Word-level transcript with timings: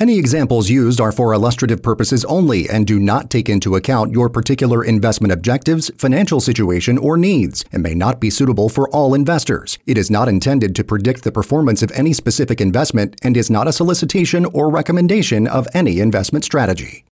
Any 0.00 0.16
examples 0.16 0.70
used 0.70 1.00
are 1.00 1.10
for 1.10 1.32
illustrative 1.32 1.82
purposes 1.82 2.24
only 2.26 2.68
and 2.68 2.86
do 2.86 3.00
not 3.00 3.30
take 3.30 3.48
into 3.48 3.74
account 3.74 4.12
your 4.12 4.28
particular 4.28 4.84
investment 4.84 5.32
objectives, 5.32 5.90
financial 5.98 6.38
situation, 6.38 6.98
or 6.98 7.16
needs, 7.16 7.64
and 7.72 7.82
may 7.82 7.94
not 7.94 8.20
be 8.20 8.30
suitable 8.30 8.68
for 8.68 8.88
all 8.90 9.12
investors. 9.12 9.76
It 9.86 9.98
is 9.98 10.08
not 10.08 10.28
intended 10.28 10.76
to 10.76 10.84
predict 10.84 11.24
the 11.24 11.32
performance 11.32 11.82
of 11.82 11.90
any 11.90 12.12
specific 12.12 12.60
investment 12.60 13.16
and 13.24 13.36
is 13.36 13.50
not 13.50 13.66
a 13.66 13.72
solicitation 13.72 14.44
or 14.44 14.70
recommendation 14.70 15.48
of 15.48 15.66
any 15.74 15.98
investment 15.98 16.44
strategy. 16.44 17.04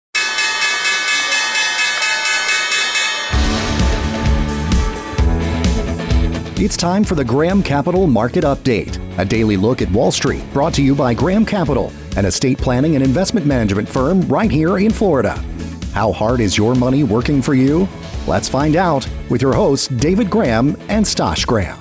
It's 6.59 6.77
time 6.77 7.03
for 7.03 7.17
the 7.17 7.25
Graham 7.25 7.65
Capital 7.65 8.07
Market 8.07 8.45
Update, 8.45 9.06
a 9.19 9.25
daily 9.25 9.57
look 9.57 9.83
at 9.83 9.91
Wall 9.91 10.11
Street 10.11 10.45
brought 10.53 10.75
to 10.75 10.83
you 10.83 10.95
by 10.95 11.15
Graham 11.15 11.47
Capital, 11.47 11.93
an 12.17 12.27
estate 12.27 12.59
planning 12.59 12.95
and 12.95 13.05
investment 13.05 13.47
management 13.47 13.89
firm 13.89 14.21
right 14.23 14.51
here 14.51 14.79
in 14.79 14.93
Florida. 14.93 15.43
How 15.93 16.13
hard 16.13 16.41
is 16.41 16.59
your 16.59 16.75
money 16.75 17.05
working 17.05 17.41
for 17.41 17.55
you? 17.55 17.89
Let's 18.27 18.49
find 18.49 18.77
out 18.77 19.09
with 19.31 19.41
your 19.41 19.55
hosts, 19.55 19.89
David 19.89 20.29
Graham 20.29 20.77
and 20.89 21.05
Stosh 21.05 21.47
Graham. 21.47 21.81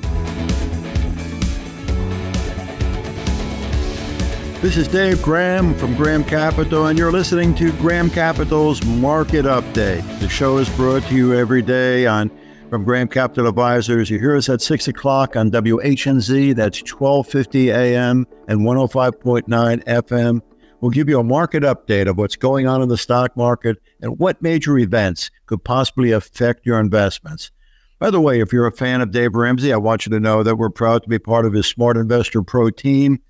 This 4.62 4.77
is 4.77 4.88
Dave 4.88 5.21
Graham 5.21 5.76
from 5.76 5.95
Graham 5.95 6.23
Capital, 6.23 6.88
and 6.88 6.98
you're 6.98 7.12
listening 7.12 7.54
to 7.55 7.71
Graham 7.73 8.09
Capital's 8.09 8.84
Market 8.85 9.45
Update. 9.45 10.20
The 10.20 10.29
show 10.29 10.57
is 10.57 10.70
brought 10.70 11.04
to 11.04 11.15
you 11.15 11.34
every 11.35 11.62
day 11.62 12.07
on 12.07 12.31
from 12.70 12.84
Graham 12.84 13.08
Capital 13.08 13.48
Advisors. 13.48 14.10
You 14.10 14.20
hear 14.20 14.36
us 14.36 14.50
at 14.50 14.62
6 14.62 14.88
o'clock 14.88 15.36
on 15.36 15.52
WHNZ. 15.52 16.55
That's 16.55 16.80
1250 16.82 17.72
AM 17.72 18.26
and 18.48 18.62
105.9 18.62 19.84
FM. 19.84 20.41
We'll 20.82 20.91
give 20.91 21.08
you 21.08 21.20
a 21.20 21.24
market 21.24 21.64
update 21.64 22.08
of 22.10 22.18
what's 22.18 22.36
going 22.36 22.68
on 22.68 22.82
in 22.82 22.90
the 22.90 22.98
stock 22.98 23.36
market 23.38 23.78
and 24.02 24.18
what 24.20 24.41
major 24.41 24.78
events 24.78 25.32
could 25.46 25.63
possibly 25.63 26.12
affect 26.12 26.66
your 26.66 26.80
investments. 26.80 27.52
By 27.99 28.10
the 28.10 28.22
way, 28.22 28.40
if 28.40 28.52
you're 28.52 28.68
a 28.68 28.72
fan 28.72 29.02
of 29.02 29.12
Dave 29.12 29.35
Ramsey, 29.35 29.72
I 29.72 29.77
want 29.77 30.05
you 30.05 30.10
to 30.12 30.20
know 30.20 30.44
that 30.44 30.57
we're 30.57 30.70
proud 30.70 31.04
to 31.04 31.10
be 31.10 31.20
part 31.20 31.46
of 31.46 31.54
his 31.54 31.68
Smart 31.68 31.98
Investor 31.98 32.41
Pro 32.44 32.70
team. 32.70 33.22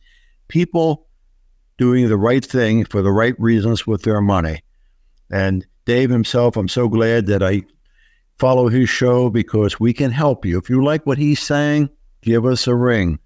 People 0.48 1.08
doing 1.78 2.08
the 2.08 2.18
right 2.18 2.44
thing 2.44 2.86
for 2.86 3.02
the 3.02 3.12
right 3.12 3.36
reasons 3.40 3.86
with 3.86 4.04
their 4.04 4.22
money. 4.22 4.64
And 5.30 5.66
Dave 5.86 6.10
himself, 6.10 6.58
I'm 6.58 6.68
so 6.68 6.88
glad 6.88 7.28
that 7.28 7.44
I 7.44 7.64
follow 8.38 8.68
his 8.68 8.90
show 8.90 9.30
because 9.30 9.80
we 9.80 9.94
can 9.94 10.12
help 10.12 10.46
you. 10.46 10.58
If 10.58 10.70
you 10.70 10.84
like 10.84 11.06
what 11.06 11.18
he's 11.18 11.40
saying, 11.40 11.90
give 12.22 12.46
us 12.46 12.68
a 12.68 12.76
ring. 12.76 13.20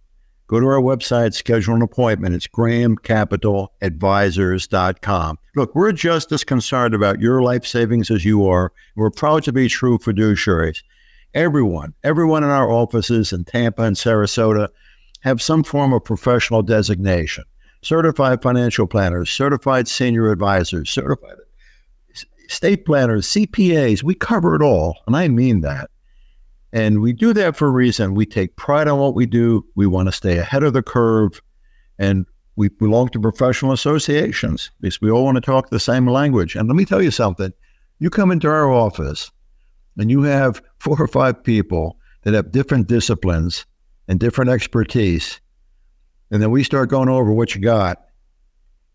Go 0.48 0.60
to 0.60 0.66
our 0.66 0.82
website, 0.82 1.34
schedule 1.36 1.76
an 1.76 1.84
appointment. 1.84 2.34
It's 2.34 2.48
grahamcapitaladvisors.com. 2.48 5.40
Look, 5.56 5.76
we're 5.76 5.92
just 5.92 6.32
as 6.32 6.44
concerned 6.44 6.96
about 6.96 7.22
your 7.22 7.44
life 7.44 7.68
savings 7.68 8.10
as 8.10 8.26
you 8.26 8.48
are. 8.48 8.74
We're 8.96 9.12
proud 9.12 9.44
to 9.44 9.52
be 9.52 9.70
true 9.70 10.00
fiduciaries. 10.00 10.82
Everyone, 11.36 11.94
everyone 12.04 12.44
in 12.44 12.50
our 12.50 12.72
offices 12.72 13.32
in 13.32 13.46
Tampa 13.46 13.84
and 13.84 13.96
Sarasota 13.96 14.70
have 15.22 15.40
some 15.40 15.64
form 15.64 15.94
of 15.94 16.04
professional 16.04 16.64
designation. 16.64 17.44
Certified 17.84 18.42
financial 18.42 18.88
planners, 18.88 19.30
certified 19.30 19.88
senior 19.88 20.32
advisors, 20.32 20.90
certified 20.90 21.36
estate 22.50 22.86
planners, 22.86 23.28
CPAs, 23.28 24.04
we 24.04 24.16
cover 24.16 24.56
it 24.56 24.62
all. 24.62 24.98
And 25.08 25.16
I 25.16 25.28
mean 25.28 25.62
that. 25.62 25.90
And 26.74 27.02
we 27.02 27.14
do 27.14 27.34
that 27.34 27.56
for 27.56 27.68
a 27.68 27.72
reason. 27.72 28.16
We 28.16 28.26
take 28.26 28.56
pride 28.56 28.88
on 28.88 29.00
what 29.00 29.16
we 29.16 29.26
do. 29.26 29.66
We 29.76 29.88
want 29.88 30.08
to 30.08 30.12
stay 30.12 30.38
ahead 30.38 30.64
of 30.64 30.74
the 30.74 30.84
curve. 30.84 31.42
And 31.98 32.26
we 32.56 32.70
belong 32.70 33.10
to 33.10 33.20
professional 33.20 33.72
associations 33.72 34.72
because 34.82 35.00
we 35.02 35.10
all 35.10 35.26
want 35.26 35.36
to 35.36 35.42
talk 35.42 35.70
the 35.70 35.80
same 35.80 36.08
language. 36.08 36.56
And 36.56 36.68
let 36.68 36.76
me 36.76 36.86
tell 36.86 37.02
you 37.02 37.12
something 37.12 37.54
you 38.00 38.10
come 38.10 38.32
into 38.32 38.48
our 38.48 38.72
office 38.72 39.32
and 39.98 40.10
you 40.10 40.24
have 40.24 40.62
four 40.80 41.00
or 41.00 41.08
five 41.08 41.44
people 41.44 41.98
that 42.24 42.34
have 42.34 42.52
different 42.52 42.88
disciplines 42.88 43.66
and 44.08 44.20
different 44.20 44.50
expertise. 44.50 45.40
And 46.32 46.42
then 46.42 46.52
we 46.52 46.64
start 46.64 46.90
going 46.90 47.10
over 47.10 47.32
what 47.32 47.56
you 47.56 47.62
got. 47.62 48.06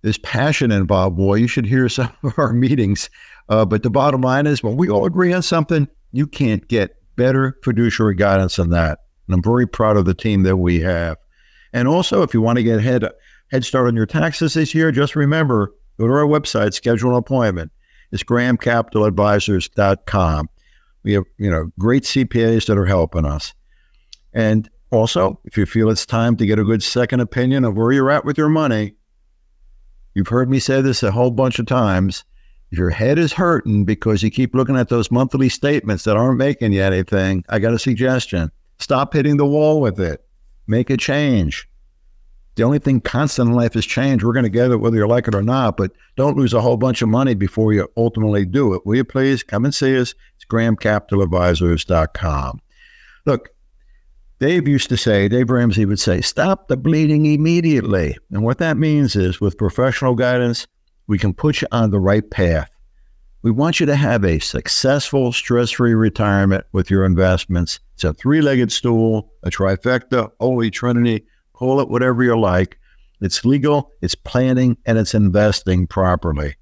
There's 0.03 0.19
passion 0.19 0.71
involved, 0.71 1.17
boy. 1.17 1.37
You 1.37 1.47
should 1.47 1.67
hear 1.67 1.89
some 1.89 2.13
of 2.23 2.39
our 2.39 2.53
meetings 2.53 3.09
uh, 3.49 3.65
but 3.65 3.83
the 3.83 3.91
bottom 3.91 4.21
line 4.21 4.47
is 4.47 4.63
when 4.63 4.77
we 4.77 4.89
all 4.89 5.07
agree 5.07 5.33
on 5.33 5.43
something, 5.43 5.89
you 6.13 6.27
can't 6.27 6.69
get 6.69 6.97
better 7.17 7.59
fiduciary 7.63 8.15
guidance 8.15 8.57
than 8.57 8.71
that. 8.71 9.01
And 9.27 9.35
I'm 9.35 9.43
very 9.43 9.67
proud 9.67 9.97
of 9.97 10.05
the 10.05 10.15
team 10.15 10.43
that 10.45 10.57
we 10.57 10.81
have. 10.81 11.17
And 11.73 11.89
also, 11.89 12.23
if 12.23 12.35
you 12.35 12.41
want 12.41 12.57
to 12.57 12.63
get 12.63 12.81
head 12.81 13.05
head 13.51 13.65
start 13.65 13.89
on 13.89 13.97
your 13.97 14.07
taxes 14.07 14.55
this 14.55 14.75
year, 14.75 14.93
just 14.93 15.17
remember 15.17 15.75
go 15.99 16.07
to 16.07 16.13
our 16.13 16.25
website, 16.25 16.75
schedule 16.75 17.11
an 17.11 17.17
appointment. 17.17 17.73
It's 18.13 18.23
grahamcapitaladvisors.com. 18.23 20.49
We 21.03 21.15
have 21.15 21.25
you 21.39 21.51
know 21.51 21.73
great 21.79 22.05
CPAs 22.05 22.67
that 22.67 22.79
are 22.79 22.87
helping 22.87 23.27
us. 23.27 23.53
And 24.33 24.71
also, 24.91 25.41
if 25.45 25.57
you 25.57 25.67
feel 25.67 25.91
it's 25.91 26.07
time 26.07 26.37
to 26.37 26.47
get 26.47 26.59
a 26.59 26.65
good 26.65 26.83
second 26.83 27.21
opinion 27.21 27.65
of 27.65 27.77
where 27.77 27.93
you're 27.93 28.11
at 28.11 28.25
with 28.25 28.39
your 28.39 28.49
money, 28.49 28.95
you've 30.15 30.29
heard 30.29 30.49
me 30.49 30.61
say 30.61 30.81
this 30.81 31.03
a 31.03 31.11
whole 31.11 31.33
bunch 31.33 31.59
of 31.59 31.67
times 31.67 32.25
your 32.77 32.91
head 32.91 33.19
is 33.19 33.33
hurting 33.33 33.85
because 33.85 34.23
you 34.23 34.31
keep 34.31 34.55
looking 34.55 34.77
at 34.77 34.89
those 34.89 35.11
monthly 35.11 35.49
statements 35.49 36.05
that 36.05 36.17
aren't 36.17 36.39
making 36.39 36.73
you 36.73 36.83
anything, 36.83 37.45
I 37.49 37.59
got 37.59 37.75
a 37.75 37.79
suggestion. 37.79 38.51
Stop 38.79 39.13
hitting 39.13 39.37
the 39.37 39.47
wall 39.47 39.81
with 39.81 40.01
it. 40.01 40.25
Make 40.67 40.91
a 40.91 40.97
change. 40.97 41.69
The 42.57 42.63
only 42.63 42.79
thing 42.79 43.01
constant 43.01 43.49
in 43.49 43.55
life 43.55 43.75
is 43.75 43.85
change. 43.85 44.23
We're 44.23 44.33
going 44.33 44.45
to 44.45 44.49
get 44.49 44.71
it 44.71 44.77
whether 44.77 44.97
you 44.97 45.09
like 45.09 45.27
it 45.27 45.35
or 45.35 45.43
not, 45.43 45.77
but 45.77 45.91
don't 46.17 46.37
lose 46.37 46.53
a 46.53 46.61
whole 46.61 46.77
bunch 46.77 47.03
of 47.03 47.09
money 47.09 47.35
before 47.35 47.73
you 47.73 47.89
ultimately 47.97 48.45
do 48.45 48.75
it. 48.75 48.87
Will 48.87 48.95
you 48.95 49.03
please 49.05 49.43
come 49.43 49.65
and 49.65 49.75
see 49.75 49.99
us? 49.99 50.15
It's 50.37 50.45
grahamcapitaladvisors.com. 50.45 52.61
Look, 53.27 53.49
Dave 54.39 54.69
used 54.69 54.89
to 54.91 54.97
say, 54.97 55.27
Dave 55.29 55.51
Ramsey 55.51 55.85
would 55.85 55.99
say, 55.99 56.21
stop 56.21 56.69
the 56.69 56.77
bleeding 56.77 57.27
immediately. 57.27 58.17
And 58.31 58.45
what 58.45 58.59
that 58.59 58.77
means 58.77 59.17
is 59.17 59.41
with 59.41 59.59
professional 59.59 60.15
guidance, 60.15 60.69
we 61.07 61.19
can 61.19 61.35
put 61.35 61.61
you 61.61 61.69
on 61.73 61.91
the 61.91 62.01
right 62.01 62.29
path. 62.31 62.71
We 63.43 63.51
want 63.51 63.79
you 63.79 63.87
to 63.87 63.97
have 63.97 64.25
a 64.25 64.39
successful, 64.39 65.33
stress 65.33 65.71
free 65.71 65.95
retirement 65.95 66.65
with 66.73 66.91
your 66.91 67.05
investments. 67.05 67.79
It's 67.95 68.05
a 68.05 68.15
three 68.15 68.41
legged 68.41 68.73
stool, 68.73 69.31
a 69.43 69.51
trifecta, 69.51 70.31
holy 70.41 70.71
trinity, 70.71 71.27
call 71.53 71.81
it 71.81 71.91
whatever 71.91 72.23
you 72.23 72.39
like. 72.39 72.79
It's 73.21 73.45
legal, 73.45 73.91
it's 74.01 74.15
planning, 74.15 74.77
and 74.87 74.99
it's 74.99 75.15
investing 75.15 75.87
properly. 75.87 76.57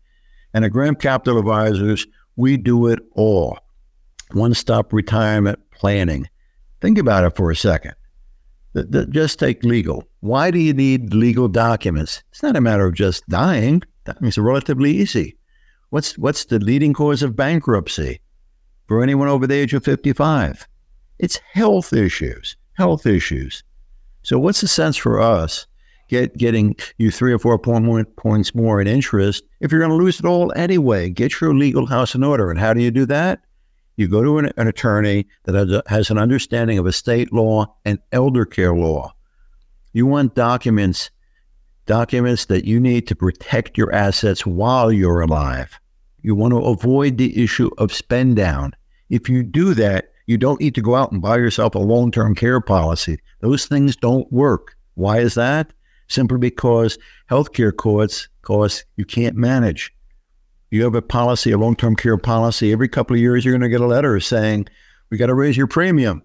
And 0.54 0.64
at 0.64 0.72
Graham 0.72 0.96
Capital 0.96 1.38
Advisors, 1.38 2.06
we 2.36 2.56
do 2.56 2.88
it 2.88 2.98
all. 3.12 3.58
One 4.32 4.54
stop 4.54 4.92
retirement 4.92 5.60
planning. 5.70 6.28
Think 6.80 6.98
about 6.98 7.24
it 7.24 7.36
for 7.36 7.50
a 7.50 7.56
second. 7.56 7.94
Just 9.10 9.38
take 9.38 9.62
legal. 9.62 10.04
Why 10.20 10.50
do 10.50 10.58
you 10.58 10.72
need 10.72 11.14
legal 11.14 11.46
documents? 11.46 12.22
It's 12.30 12.42
not 12.42 12.56
a 12.56 12.60
matter 12.60 12.86
of 12.86 12.94
just 12.94 13.28
dying. 13.28 13.82
That 14.04 14.20
makes 14.20 14.38
it 14.38 14.42
relatively 14.42 14.92
easy. 14.92 15.36
What's 15.90 16.16
what's 16.18 16.46
the 16.46 16.58
leading 16.58 16.92
cause 16.92 17.22
of 17.22 17.36
bankruptcy 17.36 18.20
for 18.88 19.02
anyone 19.02 19.28
over 19.28 19.46
the 19.46 19.54
age 19.54 19.74
of 19.74 19.84
55? 19.84 20.66
It's 21.18 21.38
health 21.52 21.92
issues. 21.92 22.56
Health 22.74 23.06
issues. 23.06 23.62
So 24.22 24.38
what's 24.38 24.60
the 24.60 24.68
sense 24.68 24.96
for 24.96 25.20
us 25.20 25.66
get 26.08 26.36
getting 26.36 26.76
you 26.98 27.10
three 27.10 27.32
or 27.32 27.38
four 27.38 27.58
point 27.58 28.16
points 28.16 28.54
more 28.54 28.80
in 28.80 28.86
interest 28.86 29.44
if 29.60 29.70
you're 29.70 29.80
going 29.80 29.96
to 29.96 30.04
lose 30.04 30.18
it 30.18 30.26
all 30.26 30.52
anyway? 30.56 31.10
Get 31.10 31.40
your 31.40 31.54
legal 31.54 31.86
house 31.86 32.14
in 32.14 32.24
order. 32.24 32.50
And 32.50 32.58
how 32.58 32.74
do 32.74 32.80
you 32.80 32.90
do 32.90 33.06
that? 33.06 33.40
You 33.96 34.08
go 34.08 34.22
to 34.22 34.38
an, 34.38 34.50
an 34.56 34.66
attorney 34.66 35.26
that 35.44 35.54
has, 35.54 35.70
a, 35.70 35.82
has 35.86 36.10
an 36.10 36.18
understanding 36.18 36.78
of 36.78 36.86
estate 36.86 37.32
law 37.32 37.76
and 37.84 37.98
elder 38.10 38.44
care 38.44 38.74
law. 38.74 39.12
You 39.92 40.06
want 40.06 40.34
documents 40.34 41.10
documents 41.86 42.46
that 42.46 42.64
you 42.64 42.80
need 42.80 43.06
to 43.08 43.16
protect 43.16 43.76
your 43.76 43.92
assets 43.94 44.46
while 44.46 44.92
you're 44.92 45.20
alive. 45.20 45.78
You 46.22 46.34
want 46.34 46.52
to 46.52 46.58
avoid 46.58 47.18
the 47.18 47.42
issue 47.42 47.70
of 47.78 47.92
spend 47.92 48.36
down. 48.36 48.74
If 49.10 49.28
you 49.28 49.42
do 49.42 49.74
that, 49.74 50.12
you 50.26 50.38
don't 50.38 50.60
need 50.60 50.74
to 50.76 50.82
go 50.82 50.94
out 50.94 51.12
and 51.12 51.20
buy 51.20 51.36
yourself 51.36 51.74
a 51.74 51.80
long 51.80 52.10
term 52.10 52.34
care 52.34 52.60
policy. 52.60 53.18
Those 53.40 53.66
things 53.66 53.96
don't 53.96 54.30
work. 54.32 54.76
Why 54.94 55.18
is 55.18 55.34
that? 55.34 55.72
Simply 56.08 56.38
because 56.38 56.98
healthcare 57.30 57.74
costs 57.76 58.28
costs 58.42 58.84
you 58.96 59.04
can't 59.04 59.36
manage. 59.36 59.92
You 60.70 60.84
have 60.84 60.94
a 60.94 61.02
policy, 61.02 61.50
a 61.50 61.58
long 61.58 61.76
term 61.76 61.96
care 61.96 62.16
policy. 62.16 62.72
Every 62.72 62.88
couple 62.88 63.14
of 63.14 63.20
years, 63.20 63.44
you're 63.44 63.52
going 63.52 63.62
to 63.62 63.68
get 63.68 63.80
a 63.80 63.86
letter 63.86 64.18
saying, 64.20 64.68
"We 65.10 65.18
got 65.18 65.26
to 65.26 65.34
raise 65.34 65.56
your 65.56 65.66
premium. 65.66 66.22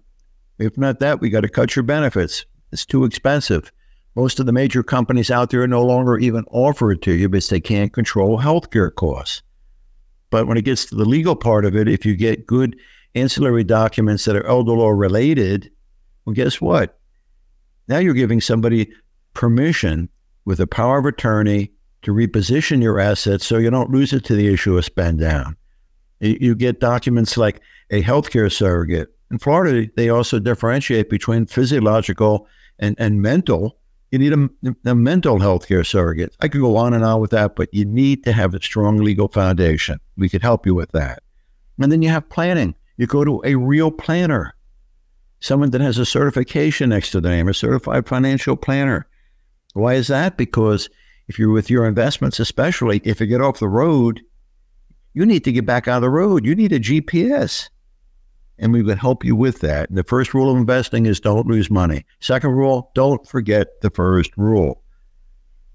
If 0.58 0.78
not 0.78 1.00
that, 1.00 1.20
we 1.20 1.30
got 1.30 1.42
to 1.42 1.48
cut 1.48 1.76
your 1.76 1.82
benefits. 1.82 2.46
It's 2.72 2.86
too 2.86 3.04
expensive." 3.04 3.72
Most 4.18 4.40
of 4.40 4.46
the 4.46 4.52
major 4.52 4.82
companies 4.82 5.30
out 5.30 5.50
there 5.50 5.64
no 5.68 5.84
longer 5.84 6.18
even 6.18 6.44
offer 6.50 6.90
it 6.90 7.02
to 7.02 7.12
you 7.12 7.28
because 7.28 7.50
they 7.50 7.60
can't 7.60 7.92
control 7.92 8.40
healthcare 8.40 8.92
costs. 8.92 9.42
But 10.30 10.48
when 10.48 10.56
it 10.56 10.64
gets 10.64 10.86
to 10.86 10.96
the 10.96 11.04
legal 11.04 11.36
part 11.36 11.64
of 11.64 11.76
it, 11.76 11.86
if 11.86 12.04
you 12.04 12.16
get 12.16 12.44
good 12.44 12.76
ancillary 13.14 13.62
documents 13.62 14.24
that 14.24 14.34
are 14.34 14.44
elder 14.44 14.72
law 14.72 14.88
related, 14.88 15.70
well, 16.24 16.34
guess 16.34 16.60
what? 16.60 16.98
Now 17.86 17.98
you're 17.98 18.12
giving 18.12 18.40
somebody 18.40 18.92
permission 19.34 20.08
with 20.44 20.58
a 20.58 20.66
power 20.66 20.98
of 20.98 21.06
attorney 21.06 21.70
to 22.02 22.10
reposition 22.10 22.82
your 22.82 22.98
assets 22.98 23.46
so 23.46 23.58
you 23.58 23.70
don't 23.70 23.92
lose 23.92 24.12
it 24.12 24.24
to 24.24 24.34
the 24.34 24.52
issue 24.52 24.76
of 24.76 24.84
spend 24.84 25.20
down. 25.20 25.56
You 26.18 26.56
get 26.56 26.80
documents 26.80 27.36
like 27.36 27.60
a 27.90 28.02
healthcare 28.02 28.50
surrogate. 28.50 29.14
In 29.30 29.38
Florida, 29.38 29.88
they 29.94 30.08
also 30.08 30.40
differentiate 30.40 31.08
between 31.08 31.46
physiological 31.46 32.48
and, 32.80 32.96
and 32.98 33.22
mental. 33.22 33.78
You 34.10 34.18
need 34.18 34.32
a, 34.32 34.48
a 34.86 34.94
mental 34.94 35.38
healthcare 35.38 35.86
surrogate. 35.86 36.34
I 36.40 36.48
could 36.48 36.60
go 36.60 36.76
on 36.76 36.94
and 36.94 37.04
on 37.04 37.20
with 37.20 37.30
that, 37.32 37.56
but 37.56 37.72
you 37.72 37.84
need 37.84 38.24
to 38.24 38.32
have 38.32 38.54
a 38.54 38.62
strong 38.62 38.98
legal 38.98 39.28
foundation. 39.28 40.00
We 40.16 40.28
could 40.28 40.42
help 40.42 40.64
you 40.64 40.74
with 40.74 40.92
that. 40.92 41.22
And 41.78 41.92
then 41.92 42.02
you 42.02 42.08
have 42.08 42.28
planning. 42.28 42.74
You 42.96 43.06
go 43.06 43.24
to 43.24 43.42
a 43.44 43.54
real 43.54 43.90
planner, 43.90 44.54
someone 45.40 45.70
that 45.70 45.80
has 45.80 45.98
a 45.98 46.06
certification 46.06 46.88
next 46.88 47.10
to 47.10 47.20
the 47.20 47.28
name, 47.28 47.48
a 47.48 47.54
certified 47.54 48.08
financial 48.08 48.56
planner. 48.56 49.06
Why 49.74 49.94
is 49.94 50.08
that? 50.08 50.36
Because 50.36 50.88
if 51.28 51.38
you're 51.38 51.52
with 51.52 51.70
your 51.70 51.86
investments, 51.86 52.40
especially 52.40 53.00
if 53.04 53.20
you 53.20 53.26
get 53.26 53.42
off 53.42 53.60
the 53.60 53.68
road, 53.68 54.22
you 55.12 55.26
need 55.26 55.44
to 55.44 55.52
get 55.52 55.66
back 55.66 55.86
on 55.86 56.00
the 56.00 56.10
road. 56.10 56.46
You 56.46 56.54
need 56.54 56.72
a 56.72 56.80
GPS. 56.80 57.68
And 58.58 58.72
we 58.72 58.82
would 58.82 58.98
help 58.98 59.24
you 59.24 59.36
with 59.36 59.60
that. 59.60 59.88
the 59.90 60.02
first 60.02 60.34
rule 60.34 60.50
of 60.50 60.56
investing 60.56 61.06
is 61.06 61.20
don't 61.20 61.46
lose 61.46 61.70
money. 61.70 62.04
Second 62.20 62.50
rule, 62.50 62.90
don't 62.94 63.26
forget 63.26 63.80
the 63.82 63.90
first 63.90 64.36
rule. 64.36 64.82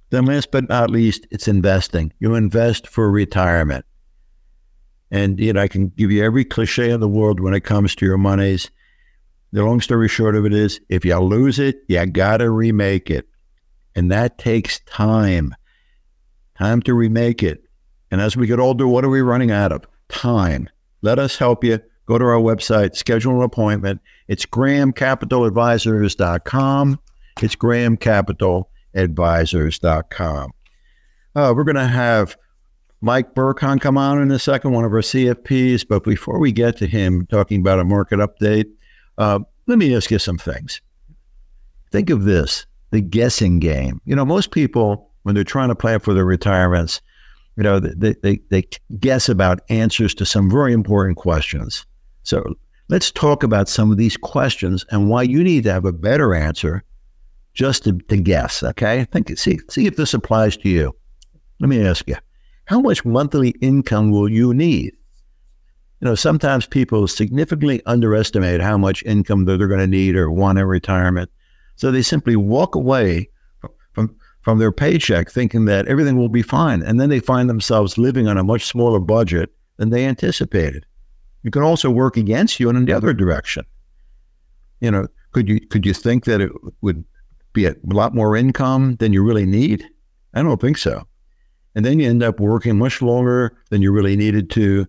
Then, 0.10 0.26
last 0.26 0.52
but 0.52 0.70
not 0.70 0.92
least, 0.92 1.26
it's 1.32 1.48
investing. 1.48 2.14
You 2.20 2.36
invest 2.36 2.88
for 2.88 3.10
retirement. 3.10 3.86
And 5.10 5.40
you 5.40 5.54
know, 5.54 5.62
I 5.62 5.68
can 5.68 5.90
give 5.90 6.12
you 6.12 6.24
every 6.24 6.46
cliche 6.46 6.92
in 6.92 7.00
the 7.00 7.08
world 7.08 7.40
when 7.40 7.54
it 7.54 7.62
comes 7.62 7.96
to 7.96 8.06
your 8.06 8.18
monies. 8.18 8.70
The 9.52 9.64
long 9.64 9.82
story 9.82 10.08
short 10.08 10.36
of 10.36 10.46
it 10.46 10.54
is 10.54 10.82
if 10.90 11.06
you 11.06 11.18
lose 11.20 11.60
it, 11.60 11.84
you 11.88 12.06
gotta 12.06 12.50
remake 12.50 13.10
it. 13.10 13.28
And 13.96 14.12
that 14.12 14.38
takes 14.38 14.80
time. 14.82 15.56
Time 16.58 16.82
to 16.84 16.94
remake 16.94 17.44
it. 17.44 17.64
And 18.12 18.22
as 18.22 18.38
we 18.38 18.48
get 18.48 18.60
older, 18.60 18.88
what 18.88 19.06
are 19.06 19.10
we 19.10 19.22
running 19.22 19.52
out 19.52 19.72
of? 19.72 19.86
Time. 20.10 20.70
Let 21.02 21.20
us 21.20 21.38
help 21.38 21.64
you. 21.64 21.80
Go 22.06 22.18
to 22.18 22.26
our 22.26 22.40
website, 22.40 22.96
schedule 22.96 23.38
an 23.38 23.44
appointment. 23.44 24.02
It's 24.28 24.46
grahamcapitaladvisors.com. 24.46 27.00
It's 27.42 27.56
grahamcapitaladvisors.com. 27.56 30.52
Uh, 31.36 31.54
we're 31.56 31.64
going 31.64 31.76
to 31.76 31.88
have 31.88 32.38
Mike 33.02 33.34
Burkhan 33.34 33.82
come 33.82 33.98
on 33.98 34.22
in 34.22 34.32
a 34.32 34.40
second, 34.40 34.72
one 34.72 34.86
of 34.86 34.94
our 34.94 35.00
CFPs. 35.00 35.88
But 35.88 36.04
before 36.04 36.40
we 36.40 36.52
get 36.52 36.78
to 36.78 36.88
him 36.88 37.26
talking 37.28 37.62
about 37.62 37.80
a 37.80 37.84
market 37.84 38.20
update, 38.20 38.66
uh, 39.18 39.40
let 39.68 39.78
me 39.78 39.96
ask 39.96 40.12
you 40.12 40.20
some 40.20 40.38
things. 40.38 40.82
Think 41.92 42.10
of 42.10 42.24
this 42.24 42.66
the 42.92 43.02
guessing 43.02 43.60
game. 43.60 44.00
You 44.06 44.16
know, 44.16 44.24
most 44.24 44.52
people, 44.52 45.10
when 45.24 45.34
they're 45.34 45.44
trying 45.44 45.70
to 45.70 45.76
plan 45.76 46.00
for 46.00 46.14
their 46.14 46.26
retirements, 46.26 47.02
you 47.58 47.64
know, 47.64 47.80
they, 47.80 48.14
they, 48.22 48.40
they 48.50 48.64
guess 49.00 49.30
about 49.30 49.62
answers 49.70 50.14
to 50.16 50.26
some 50.26 50.50
very 50.50 50.74
important 50.74 51.18
questions. 51.18 51.86
So 52.24 52.56
let's 52.90 53.12
talk 53.12 53.44
about 53.44 53.70
some 53.70 53.92
of 53.92 53.98
these 53.98 54.18
questions 54.18 54.86
and 54.90 55.10
why 55.10 55.24
you 55.24 55.44
need 55.44 55.64
to 55.66 55.74
have 55.74 55.86
a 55.86 55.94
better 55.94 56.34
answer 56.34 56.84
just 57.54 57.84
to, 57.84 57.94
to 57.94 58.18
guess. 58.18 58.64
Okay. 58.64 59.06
Think, 59.12 59.38
see, 59.38 59.60
see 59.70 59.86
if 59.86 59.96
this 59.96 60.14
applies 60.14 60.58
to 60.58 60.70
you. 60.70 60.96
Let 61.60 61.70
me 61.70 61.86
ask 61.86 62.08
you 62.08 62.16
how 62.66 62.80
much 62.80 63.06
monthly 63.06 63.50
income 63.62 64.12
will 64.12 64.30
you 64.30 64.54
need? 64.54 64.94
You 66.00 66.10
know, 66.10 66.16
sometimes 66.16 66.66
people 66.66 67.08
significantly 67.08 67.82
underestimate 67.86 68.62
how 68.62 68.78
much 68.78 69.04
income 69.04 69.46
that 69.46 69.58
they're 69.58 69.68
going 69.68 69.80
to 69.80 69.88
need 69.88 70.16
or 70.16 70.32
want 70.32 70.60
in 70.60 70.66
retirement. 70.66 71.30
So 71.76 71.92
they 71.92 72.02
simply 72.02 72.36
walk 72.36 72.76
away 72.76 73.30
from, 73.94 74.16
from 74.42 74.60
their 74.60 74.72
paycheck 74.72 75.32
thinking 75.32 75.66
that 75.66 75.88
everything 75.88 76.18
will 76.18 76.30
be 76.30 76.42
fine. 76.42 76.82
And 76.82 77.00
then 77.00 77.10
they 77.10 77.20
find 77.20 77.50
themselves 77.50 77.98
living 77.98 78.28
on 78.28 78.38
a 78.38 78.44
much 78.44 78.66
smaller 78.66 79.00
budget 79.00 79.54
than 79.78 79.90
they 79.90 80.06
anticipated. 80.06 80.86
It 81.44 81.52
can 81.52 81.62
also 81.62 81.90
work 81.90 82.18
against 82.18 82.60
you 82.60 82.70
in 82.70 82.86
the 82.86 82.94
other 82.94 83.14
direction. 83.14 83.66
You 84.80 84.92
know, 84.92 85.08
could 85.32 85.50
you 85.50 85.60
could 85.60 85.86
you 85.86 85.94
think 85.94 86.26
that 86.26 86.42
it 86.42 86.52
would 86.82 87.04
be 87.54 87.66
a 87.66 87.76
lot 87.84 88.16
more 88.16 88.36
income 88.36 88.96
than 88.98 89.14
you 89.14 89.24
really 89.24 89.46
need? 89.46 89.86
I 90.34 90.42
don't 90.42 90.60
think 90.60 90.78
so. 90.78 91.08
And 91.76 91.86
then 91.86 92.00
you 92.00 92.10
end 92.10 92.24
up 92.24 92.40
working 92.40 92.78
much 92.78 93.02
longer 93.02 93.58
than 93.70 93.82
you 93.82 93.92
really 93.92 94.16
needed 94.16 94.50
to. 94.52 94.88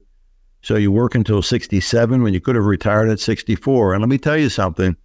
So 0.63 0.77
you 0.77 0.91
work 0.91 1.15
until 1.15 1.43
67 1.43 2.23
when 2.23 2.33
you 2.33 2.41
could 2.41 2.57
have 2.57 2.65
retired 2.65 3.11
at 3.11 3.21
64. 3.21 3.95
And 3.95 4.03
let 4.03 4.09
me 4.09 4.19
tell 4.19 4.37
you 4.37 4.49
something 4.49 4.97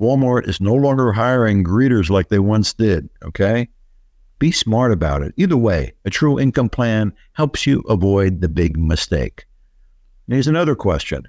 Walmart 0.00 0.48
is 0.48 0.60
no 0.60 0.74
longer 0.74 1.12
hiring 1.12 1.64
greeters 1.64 2.10
like 2.10 2.28
they 2.28 2.38
once 2.38 2.72
did. 2.72 3.08
Okay. 3.24 3.68
Be 4.38 4.50
smart 4.50 4.90
about 4.90 5.22
it. 5.22 5.32
Either 5.36 5.56
way, 5.56 5.92
a 6.04 6.10
true 6.10 6.40
income 6.40 6.68
plan 6.68 7.12
helps 7.34 7.66
you 7.66 7.80
avoid 7.82 8.40
the 8.40 8.48
big 8.48 8.76
mistake. 8.76 9.44
Here's 10.32 10.48
another 10.48 10.74
question 10.74 11.28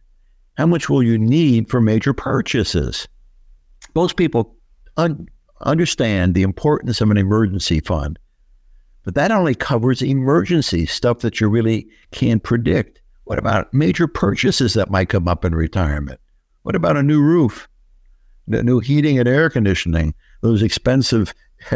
How 0.55 0.65
much 0.65 0.89
will 0.89 1.03
you 1.03 1.17
need 1.17 1.69
for 1.69 1.81
major 1.81 2.13
purchases? 2.13 3.07
Most 3.95 4.15
people 4.15 4.55
un- 4.95 5.27
understand 5.61 6.33
the 6.33 6.43
importance 6.43 7.01
of 7.01 7.11
an 7.11 7.17
emergency 7.17 7.81
fund, 7.81 8.17
but 9.03 9.15
that 9.15 9.31
only 9.31 9.55
covers 9.55 10.01
emergency 10.01 10.85
stuff 10.85 11.19
that 11.19 11.41
you 11.41 11.49
really 11.49 11.87
can't 12.11 12.41
predict. 12.41 13.01
What 13.25 13.39
about 13.39 13.73
major 13.73 14.07
purchases 14.07 14.73
that 14.73 14.89
might 14.89 15.09
come 15.09 15.27
up 15.27 15.43
in 15.43 15.53
retirement? 15.53 16.19
What 16.63 16.75
about 16.75 16.97
a 16.97 17.03
new 17.03 17.21
roof, 17.21 17.67
the 18.47 18.63
new 18.63 18.79
heating 18.79 19.19
and 19.19 19.27
air 19.27 19.49
conditioning, 19.49 20.13
those 20.41 20.61
expensive, 20.61 21.33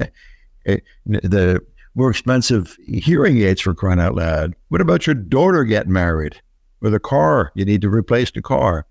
eh, 0.65 0.77
the 1.06 1.62
more 1.94 2.09
expensive 2.09 2.77
hearing 2.88 3.38
aids 3.39 3.62
for 3.62 3.74
crying 3.74 4.00
out 4.00 4.15
loud? 4.15 4.56
What 4.69 4.81
about 4.81 5.06
your 5.06 5.13
daughter 5.13 5.65
getting 5.65 5.94
married? 5.94 6.41
Or 6.81 6.89
the 6.89 7.00
car, 7.00 7.51
you 7.56 7.65
need 7.65 7.81
to 7.81 7.89
replace 7.89 8.31
the 8.31 8.41
car. 8.41 8.85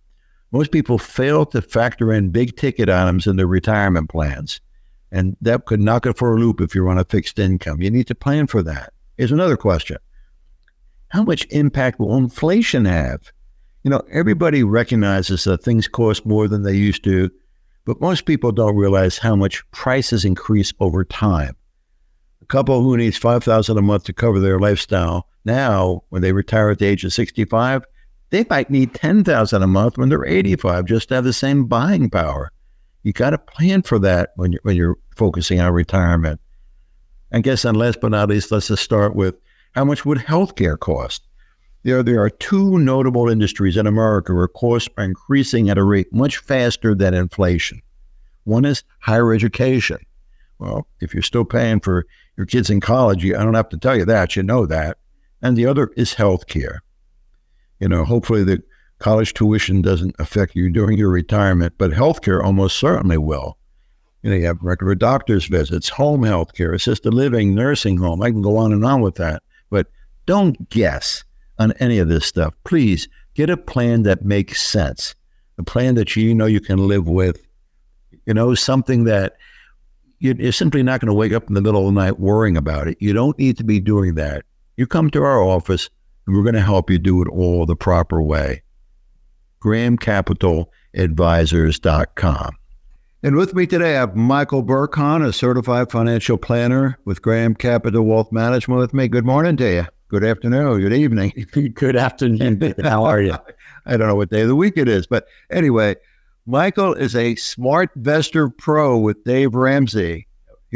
Most 0.53 0.71
people 0.71 0.99
fail 0.99 1.47
to 1.47 1.63
factor 1.63 2.13
in 2.13 2.31
big 2.31 2.57
ticket 2.57 2.89
items 2.89 3.27
in 3.27 3.37
their 3.37 3.47
retirement 3.47 4.09
plans. 4.09 4.61
And 5.13 5.37
that 5.41 5.67
could 5.67 5.81
knock 5.81 6.07
it 6.07 6.17
for 6.17 6.35
a 6.35 6.41
loop 6.41 6.61
if 6.61 6.75
you're 6.75 6.89
on 6.89 6.99
a 6.99 7.05
fixed 7.05 7.39
income. 7.39 7.81
You 7.81 7.91
need 7.91 8.07
to 8.09 8.15
plan 8.15 8.47
for 8.47 8.63
that. 8.63 8.93
Here's 9.17 9.33
another 9.33 9.57
question 9.57 9.99
How 11.09 11.23
much 11.23 11.47
impact 11.51 11.99
will 11.99 12.17
inflation 12.17 12.85
have? 12.85 13.33
You 13.83 13.91
know, 13.91 14.03
everybody 14.11 14.65
recognizes 14.65 15.45
that 15.45 15.63
things 15.63 15.87
cost 15.87 16.27
more 16.27 16.49
than 16.49 16.65
they 16.65 16.75
used 16.75 17.05
to, 17.05 17.31
but 17.85 18.01
most 18.01 18.25
people 18.25 18.51
don't 18.51 18.75
realize 18.75 19.19
how 19.19 19.37
much 19.37 19.63
prices 19.71 20.25
increase 20.25 20.73
over 20.81 21.05
time. 21.05 21.55
A 22.43 22.47
couple 22.47 22.83
who 22.83 22.97
needs 22.97 23.17
5000 23.17 23.79
a 23.79 23.83
month 23.83 24.05
to 24.05 24.13
cover 24.13 24.41
their 24.41 24.59
lifestyle 24.59 25.29
now, 25.47 26.03
when 26.11 26.23
they 26.23 26.33
retire 26.33 26.71
at 26.71 26.79
the 26.79 26.87
age 26.87 27.05
of 27.05 27.13
65, 27.13 27.85
they 28.31 28.45
might 28.51 28.69
need 28.69 28.93
10000 28.95 29.63
a 29.63 29.67
month 29.67 29.97
when 29.97 30.09
they're 30.09 30.27
85 30.27 30.85
just 30.85 31.09
to 31.09 31.15
have 31.15 31.25
the 31.25 31.33
same 31.33 31.67
buying 31.67 32.11
power. 32.11 32.51
You 33.05 33.13
got 33.13 33.31
to 33.31 33.39
plan 33.39 33.83
for 33.83 33.99
that 34.01 34.31
when 34.37 34.53
you're, 34.53 34.61
when 34.65 34.77
you're 34.77 34.97
focusing 35.15 35.61
on 35.61 35.73
retirement. 35.73 36.41
I 37.33 37.41
guess, 37.41 37.65
and 37.65 37.77
last 37.77 38.01
but 38.01 38.11
not 38.11 38.29
least, 38.29 38.51
let's 38.51 38.69
just 38.69 38.83
start 38.83 39.15
with 39.15 39.37
how 39.73 39.85
much 39.85 40.05
would 40.05 40.19
healthcare 40.19 40.79
cost? 40.79 41.27
There, 41.83 42.03
there 42.03 42.23
are 42.23 42.31
two 42.31 42.79
notable 42.79 43.29
industries 43.29 43.77
in 43.77 43.87
America 43.87 44.35
where 44.35 44.49
costs 44.49 44.89
are 44.99 45.05
increasing 45.05 45.71
at 45.71 45.79
a 45.79 45.85
rate 45.85 46.13
much 46.13 46.39
faster 46.39 46.95
than 46.95 47.15
inflation. 47.15 47.81
One 48.45 48.65
is 48.65 48.83
higher 48.99 49.33
education. 49.33 49.99
Well, 50.59 50.89
if 51.01 51.15
you're 51.15 51.23
still 51.23 51.45
paying 51.45 51.81
for 51.81 52.07
your 52.37 52.47
kids 52.47 52.71
in 52.71 52.81
college, 52.81 53.25
I 53.25 53.45
don't 53.45 53.55
have 53.55 53.69
to 53.69 53.79
tell 53.79 53.97
you 53.97 54.05
that. 54.07 54.35
You 54.35 54.43
know 54.43 54.67
that. 54.67 54.99
And 55.47 55.57
the 55.57 55.67
other 55.67 55.93
is 55.97 56.13
healthcare. 56.13 56.79
You 57.79 57.89
know, 57.89 58.05
hopefully 58.05 58.43
the 58.43 58.65
college 58.99 59.33
tuition 59.33 59.81
doesn't 59.81 60.17
affect 60.19 60.57
you 60.57 60.69
during 60.69 60.99
your 60.99 61.09
retirement, 61.09 61.75
but 61.79 61.93
healthcare 61.93 62.43
almost 62.43 62.79
certainly 62.79 63.17
will. 63.17 63.57
You 64.23 64.31
know, 64.31 64.37
you 64.39 64.47
have 64.47 64.59
regular 64.61 64.97
doctor's 64.97 65.47
visits, 65.47 65.89
home 65.89 66.25
health 66.25 66.55
care, 66.55 66.73
assisted 66.73 67.15
living, 67.15 67.55
nursing 67.55 67.97
home. 67.97 68.23
I 68.23 68.33
can 68.33 68.43
go 68.43 68.57
on 68.57 68.73
and 68.73 68.85
on 68.85 69.03
with 69.03 69.15
that. 69.17 69.45
But 69.71 69.87
don't 70.27 70.69
guess 70.69 71.23
on 71.61 71.71
any 71.79 72.01
of 72.01 72.09
this 72.09 72.27
stuff. 72.27 72.53
Please 72.65 73.07
get 73.35 73.49
a 73.49 73.57
plan 73.57 74.03
that 74.03 74.25
makes 74.25 74.61
sense, 74.61 75.15
a 75.59 75.63
plan 75.63 75.95
that 75.95 76.17
you 76.17 76.35
know 76.35 76.47
you 76.47 76.61
can 76.61 76.89
live 76.89 77.07
with. 77.07 77.41
You 78.25 78.35
know, 78.35 78.57
something 78.57 79.05
that 79.05 79.37
you're 80.19 80.51
simply 80.51 80.83
not 80.83 80.99
going 81.01 81.07
to 81.07 81.15
wake 81.15 81.33
up 81.33 81.47
in 81.47 81.55
the 81.55 81.63
middle 81.63 81.87
of 81.87 81.95
the 81.95 82.01
night 82.01 82.19
worrying 82.19 82.57
about 82.57 82.89
it. 82.89 82.97
You 82.99 83.13
don't 83.13 83.39
need 83.39 83.57
to 83.59 83.65
be 83.65 83.79
doing 83.79 84.17
that. 84.17 84.45
You 84.77 84.87
come 84.87 85.11
to 85.11 85.23
our 85.23 85.43
office 85.43 85.91
and 86.27 86.37
we're 86.37 86.43
going 86.43 86.55
to 86.55 86.61
help 86.61 86.91
you 86.91 86.99
do 86.99 87.23
it 87.23 87.29
all 87.29 87.65
the 87.65 87.77
proper 87.77 88.21
way. 88.21 88.63
GrahamCapitalAdvisors.com. 89.63 92.57
And 93.23 93.37
with 93.37 93.55
me 93.55 93.67
today, 93.67 93.97
I 93.97 94.01
have 94.01 94.15
Michael 94.15 94.63
Burkhan, 94.63 95.27
a 95.27 95.33
certified 95.33 95.91
financial 95.91 96.37
planner 96.37 96.99
with 97.07 97.23
Graham 97.23 97.55
Capital 97.55 98.05
Wealth 98.05 98.31
Management 98.31 98.79
with 98.79 98.93
me. 98.93 99.09
Good 99.09 99.25
morning 99.25 99.57
to 99.57 99.73
you. 99.73 99.87
Good 100.09 100.25
afternoon. 100.25 100.81
Good 100.81 100.93
evening. 100.93 101.47
good 101.75 101.97
afternoon. 101.97 102.75
How 102.83 103.05
are 103.05 103.23
you? 103.23 103.39
I 103.87 103.97
don't 103.97 104.09
know 104.09 104.15
what 104.15 104.29
day 104.31 104.43
of 104.43 104.49
the 104.49 104.57
week 104.57 104.77
it 104.77 104.89
is. 104.89 105.07
But 105.07 105.27
anyway, 105.51 105.97
Michael 106.45 106.93
is 106.93 107.17
a 107.17 107.35
smart 107.37 107.95
SmartVestor 107.95 108.55
Pro 108.57 108.99
with 108.99 109.25
Dave 109.25 109.55
Ramsey. 109.55 110.27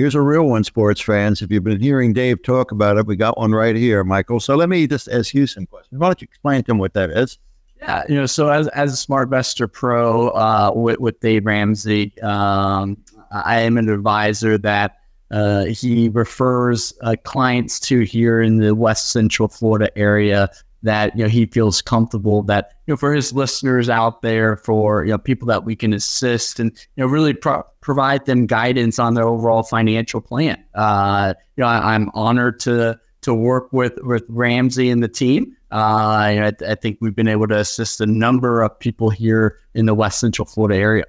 Here's 0.00 0.14
a 0.14 0.20
real 0.20 0.44
one, 0.44 0.64
sports 0.64 1.00
fans. 1.00 1.42
If 1.42 1.50
you've 1.50 1.64
been 1.64 1.80
hearing 1.80 2.12
Dave 2.12 2.42
talk 2.42 2.72
about 2.72 2.96
it, 2.96 3.06
we 3.06 3.16
got 3.16 3.36
one 3.36 3.52
right 3.52 3.76
here, 3.76 4.02
Michael. 4.02 4.40
So 4.40 4.56
let 4.56 4.68
me 4.68 4.86
just 4.86 5.08
ask 5.08 5.34
you 5.34 5.46
some 5.46 5.66
questions. 5.66 6.00
Why 6.00 6.08
don't 6.08 6.20
you 6.22 6.24
explain 6.24 6.62
to 6.62 6.66
them 6.68 6.78
what 6.78 6.94
that 6.94 7.10
is? 7.10 7.38
Yeah, 7.80 8.02
you 8.08 8.14
know, 8.14 8.26
so 8.26 8.48
as 8.48 8.68
as 8.68 8.92
a 8.92 9.06
SmartVestor 9.06 9.70
Pro 9.72 10.28
uh, 10.28 10.72
with 10.74 10.98
with 11.00 11.20
Dave 11.20 11.46
Ramsey, 11.46 12.18
um, 12.20 12.98
I 13.30 13.60
am 13.60 13.78
an 13.78 13.88
advisor 13.88 14.58
that 14.58 14.96
uh, 15.30 15.64
he 15.64 16.08
refers 16.10 16.92
uh, 17.02 17.16
clients 17.24 17.80
to 17.80 18.00
here 18.00 18.42
in 18.42 18.58
the 18.58 18.74
West 18.74 19.12
Central 19.12 19.48
Florida 19.48 19.96
area 19.96 20.50
that 20.82 21.16
you 21.16 21.22
know 21.22 21.28
he 21.28 21.46
feels 21.46 21.82
comfortable 21.82 22.42
that 22.42 22.72
you 22.86 22.92
know 22.92 22.96
for 22.96 23.12
his 23.12 23.32
listeners 23.32 23.88
out 23.88 24.22
there 24.22 24.56
for 24.56 25.04
you 25.04 25.10
know 25.10 25.18
people 25.18 25.46
that 25.46 25.64
we 25.64 25.76
can 25.76 25.92
assist 25.92 26.58
and 26.58 26.70
you 26.96 27.04
know 27.04 27.06
really 27.06 27.34
pro- 27.34 27.64
provide 27.80 28.26
them 28.26 28.46
guidance 28.46 28.98
on 28.98 29.14
their 29.14 29.26
overall 29.26 29.62
financial 29.62 30.20
plan. 30.20 30.62
Uh, 30.74 31.34
you 31.56 31.62
know, 31.62 31.68
I, 31.68 31.94
am 31.94 32.10
honored 32.14 32.60
to 32.60 32.98
to 33.22 33.34
work 33.34 33.72
with 33.72 33.98
with 34.02 34.24
Ramsey 34.28 34.90
and 34.90 35.02
the 35.02 35.08
team. 35.08 35.56
Uh, 35.72 35.74
I, 35.74 36.52
I, 36.66 36.74
think 36.74 36.98
we've 37.00 37.14
been 37.14 37.28
able 37.28 37.46
to 37.46 37.58
assist 37.58 38.00
a 38.00 38.06
number 38.06 38.62
of 38.62 38.76
people 38.80 39.08
here 39.08 39.58
in 39.74 39.86
the 39.86 39.94
West 39.94 40.18
Central 40.18 40.44
Florida 40.44 40.76
area. 40.76 41.04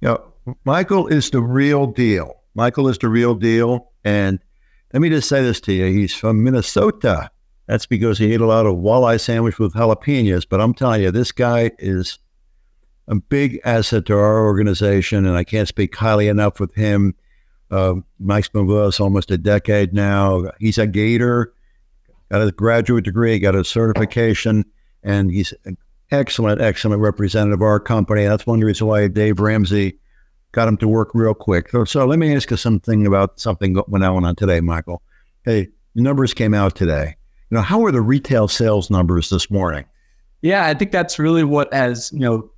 You 0.00 0.08
know, 0.08 0.54
Michael 0.64 1.06
is 1.06 1.30
the 1.30 1.40
real 1.40 1.86
deal. 1.86 2.42
Michael 2.56 2.88
is 2.88 2.98
the 2.98 3.08
real 3.08 3.34
deal, 3.34 3.92
and 4.04 4.40
let 4.92 5.00
me 5.02 5.08
just 5.08 5.28
say 5.28 5.42
this 5.42 5.60
to 5.62 5.72
you: 5.72 5.86
he's 5.86 6.14
from 6.14 6.42
Minnesota. 6.42 7.30
That's 7.66 7.86
because 7.86 8.18
he 8.18 8.32
ate 8.32 8.40
a 8.40 8.46
lot 8.46 8.66
of 8.66 8.76
walleye 8.76 9.20
sandwich 9.20 9.58
with 9.58 9.74
jalapenos. 9.74 10.46
But 10.48 10.60
I'm 10.60 10.74
telling 10.74 11.02
you, 11.02 11.10
this 11.10 11.32
guy 11.32 11.70
is 11.78 12.18
a 13.08 13.14
big 13.14 13.60
asset 13.64 14.06
to 14.06 14.14
our 14.14 14.44
organization, 14.44 15.26
and 15.26 15.36
I 15.36 15.44
can't 15.44 15.68
speak 15.68 15.94
highly 15.94 16.28
enough 16.28 16.60
with 16.60 16.74
him. 16.74 17.14
Uh, 17.70 17.94
Mike's 18.18 18.48
been 18.48 18.66
with 18.66 18.76
us 18.76 19.00
almost 19.00 19.30
a 19.30 19.38
decade 19.38 19.92
now. 19.92 20.50
He's 20.58 20.78
a 20.78 20.86
Gator, 20.86 21.52
got 22.30 22.46
a 22.46 22.52
graduate 22.52 23.04
degree, 23.04 23.38
got 23.38 23.54
a 23.54 23.64
certification, 23.64 24.64
and 25.02 25.30
he's 25.30 25.52
an 25.64 25.76
excellent, 26.10 26.60
excellent 26.60 27.00
representative 27.00 27.58
of 27.58 27.62
our 27.62 27.80
company. 27.80 28.24
That's 28.24 28.46
one 28.46 28.60
reason 28.60 28.86
why 28.86 29.08
Dave 29.08 29.40
Ramsey 29.40 29.98
got 30.52 30.68
him 30.68 30.76
to 30.78 30.88
work 30.88 31.10
real 31.14 31.34
quick. 31.34 31.70
So, 31.70 31.84
so 31.84 32.06
let 32.06 32.18
me 32.18 32.34
ask 32.34 32.50
you 32.50 32.56
something 32.56 33.06
about 33.06 33.40
something 33.40 33.72
that 33.74 33.88
went 33.88 34.04
on 34.04 34.36
today, 34.36 34.60
Michael. 34.60 35.02
Hey, 35.44 35.68
numbers 35.94 36.32
came 36.32 36.54
out 36.54 36.76
today. 36.76 37.16
Know, 37.54 37.62
how 37.62 37.84
are 37.84 37.92
the 37.92 38.02
retail 38.02 38.48
sales 38.48 38.90
numbers 38.90 39.30
this 39.30 39.48
morning? 39.48 39.84
Yeah, 40.42 40.66
I 40.66 40.74
think 40.74 40.90
that's 40.90 41.20
really 41.20 41.44
what 41.44 41.72
as 41.72 42.10
you 42.12 42.18
know 42.18 42.50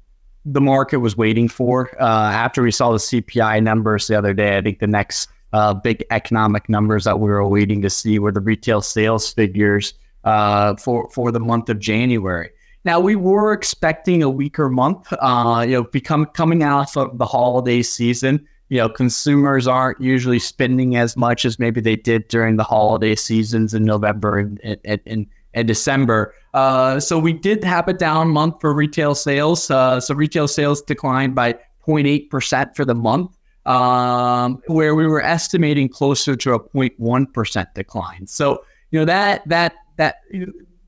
the 0.46 0.60
market 0.60 1.00
was 1.00 1.18
waiting 1.18 1.48
for. 1.48 1.90
Uh, 2.00 2.32
after 2.32 2.62
we 2.62 2.70
saw 2.70 2.92
the 2.92 2.98
CPI 2.98 3.62
numbers 3.62 4.06
the 4.06 4.16
other 4.16 4.32
day, 4.32 4.56
I 4.56 4.62
think 4.62 4.78
the 4.78 4.86
next 4.86 5.28
uh, 5.52 5.74
big 5.74 6.02
economic 6.10 6.70
numbers 6.70 7.04
that 7.04 7.20
we 7.20 7.28
were 7.28 7.46
waiting 7.46 7.82
to 7.82 7.90
see 7.90 8.18
were 8.18 8.32
the 8.32 8.40
retail 8.40 8.80
sales 8.80 9.30
figures 9.30 9.92
uh, 10.24 10.76
for 10.76 11.10
for 11.10 11.30
the 11.30 11.40
month 11.40 11.68
of 11.68 11.78
January. 11.78 12.48
Now 12.86 12.98
we 12.98 13.16
were 13.16 13.52
expecting 13.52 14.22
a 14.22 14.30
weaker 14.30 14.70
month, 14.70 15.12
uh, 15.12 15.62
you 15.68 15.74
know, 15.74 15.82
become 15.84 16.24
coming 16.24 16.62
out 16.62 16.96
of 16.96 17.18
the 17.18 17.26
holiday 17.26 17.82
season. 17.82 18.48
You 18.68 18.78
know, 18.78 18.88
consumers 18.88 19.66
aren't 19.66 20.00
usually 20.00 20.40
spending 20.40 20.96
as 20.96 21.16
much 21.16 21.44
as 21.44 21.58
maybe 21.58 21.80
they 21.80 21.96
did 21.96 22.26
during 22.28 22.56
the 22.56 22.64
holiday 22.64 23.14
seasons 23.14 23.74
in 23.74 23.84
November 23.84 24.38
and, 24.38 24.60
and, 24.84 25.00
and 25.06 25.26
and 25.56 25.66
December. 25.66 26.34
Uh, 26.54 27.00
so 27.00 27.18
we 27.18 27.32
did 27.32 27.64
have 27.64 27.88
a 27.88 27.92
down 27.92 28.28
month 28.28 28.60
for 28.60 28.72
retail 28.72 29.14
sales. 29.14 29.70
Uh, 29.70 29.98
so 29.98 30.14
retail 30.14 30.46
sales 30.46 30.82
declined 30.82 31.34
by 31.34 31.54
0.8% 31.86 32.76
for 32.76 32.84
the 32.84 32.94
month, 32.94 33.36
um, 33.64 34.62
where 34.66 34.94
we 34.94 35.06
were 35.06 35.22
estimating 35.22 35.88
closer 35.88 36.36
to 36.36 36.52
a 36.52 36.60
0.1% 36.60 37.66
decline. 37.74 38.26
So, 38.26 38.64
you 38.90 38.98
know, 38.98 39.06
that, 39.06 39.48
that, 39.48 39.74
that, 39.96 40.16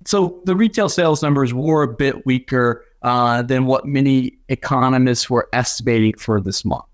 so 0.05 0.41
the 0.45 0.55
retail 0.55 0.91
sales 0.91 1.23
numbers 1.23 1.55
were 1.55 1.83
a 1.83 1.89
bit 1.89 2.27
weaker 2.27 2.85
uh, 3.03 3.43
than 3.43 3.65
what 3.65 3.87
many 3.87 4.37
economists 4.51 5.31
were 5.31 5.49
estimating 5.55 6.15
for 6.19 6.43
this 6.43 6.65
month. 6.65 6.85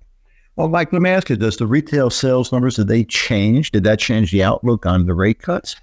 Well, 0.56 0.68
Mike, 0.68 0.92
let 0.92 1.02
me 1.02 1.10
ask 1.10 1.28
you: 1.30 1.36
Does 1.36 1.56
the 1.56 1.66
retail 1.66 2.10
sales 2.10 2.52
numbers 2.52 2.76
did 2.76 2.88
they 2.88 3.04
change? 3.04 3.72
Did 3.72 3.84
that 3.84 3.98
change 3.98 4.30
the 4.30 4.42
outlook 4.42 4.86
on 4.86 5.06
the 5.06 5.14
rate 5.14 5.40
cuts? 5.40 5.76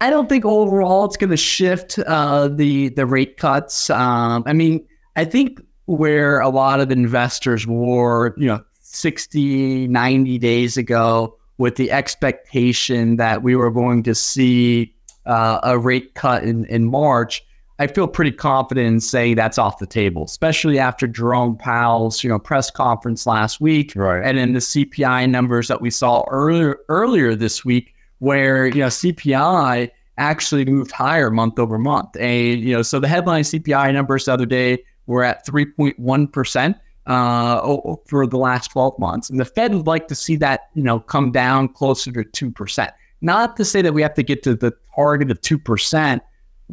I 0.00 0.10
don't 0.10 0.28
think 0.28 0.44
overall 0.44 1.04
it's 1.06 1.16
going 1.16 1.30
to 1.30 1.36
shift 1.36 1.98
uh, 1.98 2.48
the 2.48 2.90
the 2.90 3.04
rate 3.04 3.36
cuts. 3.36 3.90
Um, 3.90 4.44
I 4.46 4.52
mean, 4.52 4.86
I 5.16 5.24
think 5.24 5.60
where 5.86 6.38
a 6.40 6.50
lot 6.50 6.80
of 6.80 6.92
investors 6.92 7.66
were, 7.66 8.34
you 8.36 8.46
know, 8.46 8.62
60, 8.80 9.88
90 9.88 10.38
days 10.38 10.76
ago 10.76 11.36
with 11.56 11.76
the 11.76 11.90
expectation 11.90 13.16
that 13.16 13.42
we 13.42 13.56
were 13.56 13.70
going 13.70 14.02
to 14.04 14.14
see 14.14 14.94
uh, 15.26 15.60
a 15.62 15.78
rate 15.78 16.14
cut 16.14 16.44
in, 16.44 16.64
in 16.66 16.90
March, 16.90 17.42
I 17.80 17.86
feel 17.86 18.08
pretty 18.08 18.32
confident 18.32 18.86
in 18.86 19.00
saying 19.00 19.36
that's 19.36 19.56
off 19.56 19.78
the 19.78 19.86
table, 19.86 20.24
especially 20.24 20.80
after 20.80 21.06
Jerome 21.06 21.56
Powell's, 21.56 22.24
you 22.24 22.30
know, 22.30 22.38
press 22.38 22.70
conference 22.70 23.24
last 23.24 23.60
week, 23.60 23.92
right. 23.94 24.20
and 24.24 24.36
then 24.36 24.52
the 24.52 24.58
CPI 24.58 25.30
numbers 25.30 25.68
that 25.68 25.80
we 25.80 25.90
saw 25.90 26.24
earlier 26.28 26.80
earlier 26.88 27.36
this 27.36 27.64
week 27.64 27.94
where 28.18 28.66
you 28.66 28.80
know 28.80 28.88
CPI 28.88 29.90
actually 30.16 30.64
moved 30.64 30.90
higher 30.90 31.30
month 31.30 31.60
over 31.60 31.78
month. 31.78 32.16
And 32.18 32.60
you 32.60 32.74
know, 32.74 32.82
so 32.82 32.98
the 32.98 33.06
headline 33.06 33.44
CPI 33.44 33.92
numbers 33.92 34.24
the 34.24 34.32
other 34.32 34.46
day 34.46 34.82
were 35.06 35.22
at 35.22 35.46
3.1 35.46 36.32
percent 36.32 36.76
uh, 37.06 37.76
for 38.06 38.26
the 38.26 38.38
last 38.38 38.72
12 38.72 38.98
months, 38.98 39.30
and 39.30 39.38
the 39.38 39.44
Fed 39.44 39.72
would 39.72 39.86
like 39.86 40.08
to 40.08 40.14
see 40.16 40.34
that 40.36 40.62
you 40.74 40.82
know 40.82 40.98
come 40.98 41.30
down 41.30 41.68
closer 41.68 42.10
to 42.10 42.24
two 42.24 42.50
percent. 42.50 42.92
Not 43.20 43.56
to 43.56 43.64
say 43.64 43.82
that 43.82 43.94
we 43.94 44.02
have 44.02 44.14
to 44.14 44.22
get 44.22 44.42
to 44.44 44.54
the 44.54 44.72
target 44.96 45.30
of 45.30 45.40
two 45.40 45.58
percent 45.58 46.22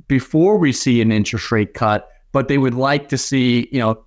before 0.08 0.58
we 0.58 0.72
see 0.72 1.02
an 1.02 1.12
interest 1.12 1.52
rate 1.52 1.74
cut, 1.74 2.10
but 2.32 2.48
they 2.48 2.58
would 2.58 2.74
like 2.74 3.10
to 3.10 3.18
see 3.18 3.68
you 3.72 3.80
know 3.80 4.04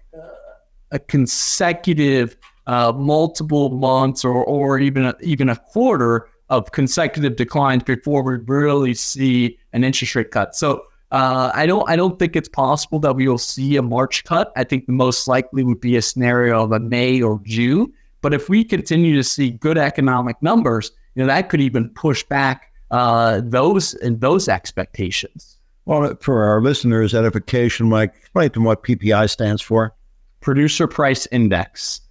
a 0.91 0.99
consecutive 0.99 2.37
uh, 2.67 2.93
multiple 2.93 3.71
months 3.71 4.25
or 4.25 4.45
or 4.45 4.79
even 4.79 5.05
a, 5.07 5.15
even 5.23 5.49
a 5.49 5.57
quarter 5.57 6.29
of 6.51 6.73
consecutive 6.73 7.37
declines 7.37 7.83
before 7.83 8.23
we 8.23 8.37
really 8.47 8.95
see 8.95 9.59
an 9.73 9.85
interest 9.85 10.15
rate 10.15 10.31
cut. 10.31 10.55
So 10.55 10.83
uh, 11.11 11.51
I 11.55 11.67
don't 11.67 11.89
I 11.89 11.97
don't 11.97 12.19
think 12.19 12.37
it's 12.37 12.49
possible 12.49 12.99
that 13.01 13.15
we 13.17 13.29
will 13.29 13.39
see 13.39 13.77
a 13.77 13.83
March 13.83 14.25
cut. 14.25 14.53
I 14.57 14.65
think 14.65 14.87
the 14.87 14.93
most 14.93 15.27
likely 15.27 15.65
would 15.65 15.81
be 15.81 15.97
a 15.97 16.03
scenario 16.03 16.63
of 16.63 16.73
a 16.73 16.81
May 16.81 17.23
or 17.23 17.41
June. 17.45 17.93
But 18.21 18.35
if 18.35 18.49
we 18.49 18.65
continue 18.65 19.15
to 19.15 19.23
see 19.23 19.51
good 19.51 19.79
economic 19.79 20.43
numbers, 20.43 20.91
you 21.15 21.23
know 21.23 21.27
that 21.29 21.49
could 21.49 21.61
even 21.61 21.89
push 21.91 22.23
back 22.25 22.73
uh, 22.91 23.41
those 23.45 23.95
and 23.95 24.21
those 24.21 24.49
expectations. 24.49 25.58
Well, 25.89 26.15
for 26.21 26.45
our 26.45 26.61
listeners' 26.61 27.15
edification, 27.15 27.89
Mike, 27.89 28.13
explain 28.15 28.51
to 28.51 28.53
them 28.53 28.65
what 28.65 28.83
PPI 28.83 29.31
stands 29.31 29.63
for. 29.63 29.95
Producer 30.43 30.87
Price 30.87 31.27
Index. 31.33 32.03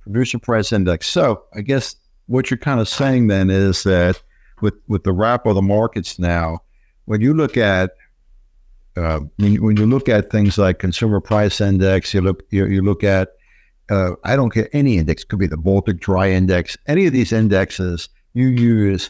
Producer 0.00 0.40
Price 0.40 0.72
Index. 0.72 1.06
So 1.06 1.44
I 1.54 1.60
guess 1.60 1.94
what 2.26 2.50
you're 2.50 2.58
kind 2.58 2.80
of 2.80 2.88
saying 2.88 3.28
then 3.28 3.48
is 3.48 3.84
that 3.84 4.20
with 4.62 4.74
with 4.88 5.04
the 5.04 5.12
wrap 5.12 5.46
of 5.46 5.54
the 5.54 5.62
markets 5.62 6.18
now, 6.18 6.58
when 7.04 7.20
you 7.20 7.32
look 7.32 7.56
at 7.56 7.92
uh, 8.96 9.20
when, 9.36 9.52
you, 9.52 9.62
when 9.62 9.76
you 9.76 9.86
look 9.86 10.08
at 10.08 10.32
things 10.32 10.58
like 10.58 10.80
consumer 10.80 11.20
price 11.20 11.60
index, 11.60 12.12
you 12.12 12.22
look 12.22 12.42
you, 12.50 12.66
you 12.66 12.82
look 12.82 13.04
at 13.04 13.28
uh, 13.90 14.16
I 14.24 14.34
don't 14.34 14.50
care 14.50 14.68
any 14.72 14.98
index, 14.98 15.22
could 15.22 15.38
be 15.38 15.46
the 15.46 15.56
Baltic 15.56 16.00
Dry 16.00 16.28
Index, 16.32 16.76
any 16.88 17.06
of 17.06 17.12
these 17.12 17.32
indexes 17.32 18.08
you 18.34 18.48
use 18.48 19.08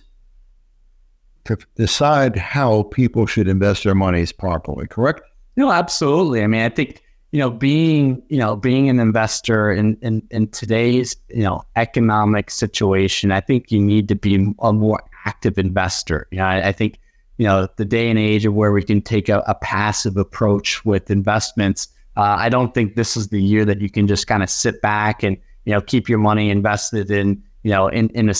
to 1.44 1.56
decide 1.75 2.37
how 2.37 2.85
people 2.85 3.26
should 3.26 3.49
invest 3.49 3.85
their 3.85 3.94
monies 3.94 4.32
properly. 4.32 4.87
Correct? 4.87 5.20
No, 5.56 5.70
absolutely. 5.70 6.42
I 6.42 6.47
mean, 6.47 6.62
I 6.62 6.68
think 6.68 7.02
you 7.32 7.38
know, 7.38 7.50
being, 7.50 8.23
you 8.28 8.38
know, 8.38 8.56
being 8.56 8.88
an 8.88 8.99
investor 8.99 9.70
in, 9.70 9.97
in, 10.02 10.23
in 10.30 10.49
today's, 10.49 11.16
you 11.28 11.44
know, 11.44 11.62
economic 11.76 12.50
situation, 12.50 13.30
I 13.30 13.40
think 13.40 13.70
you 13.70 13.80
need 13.80 14.09
to 14.09 14.16
be 14.16 14.52
a 14.61 14.73
more 14.73 15.00
active 15.26 15.56
investor. 15.56 16.26
You 16.32 16.38
know, 16.38 16.44
I, 16.44 16.68
I 16.68 16.73
think, 16.73 16.99
you 17.38 17.47
know, 17.47 17.68
the 17.76 17.85
day 17.85 18.11
and 18.11 18.18
age 18.18 18.44
of 18.47 18.54
where 18.54 18.73
we 18.73 18.82
can 18.82 19.00
take 19.00 19.28
a, 19.28 19.44
a 19.47 19.54
passive 19.54 20.16
approach 20.16 20.85
with 20.85 21.09
investments, 21.11 21.87
uh, 22.16 22.37
I 22.37 22.49
don't 22.49 22.75
think 22.75 22.97
this 22.97 23.16
is 23.16 23.28
the 23.28 23.40
year 23.40 23.64
that 23.64 23.80
you 23.80 23.88
can 23.88 24.09
just 24.09 24.26
kind 24.26 24.42
of 24.42 24.50
sit 24.50 24.82
back 24.82 25.23
and, 25.23 25.37
you 25.66 25.73
know, 25.73 25.80
keep 25.80 26.09
your 26.09 26.18
money 26.18 26.50
invested 26.50 27.12
in, 27.12 27.40
you 27.62 27.70
know, 27.70 27.87
in, 27.87 28.09
in 28.11 28.28
a, 28.28 28.35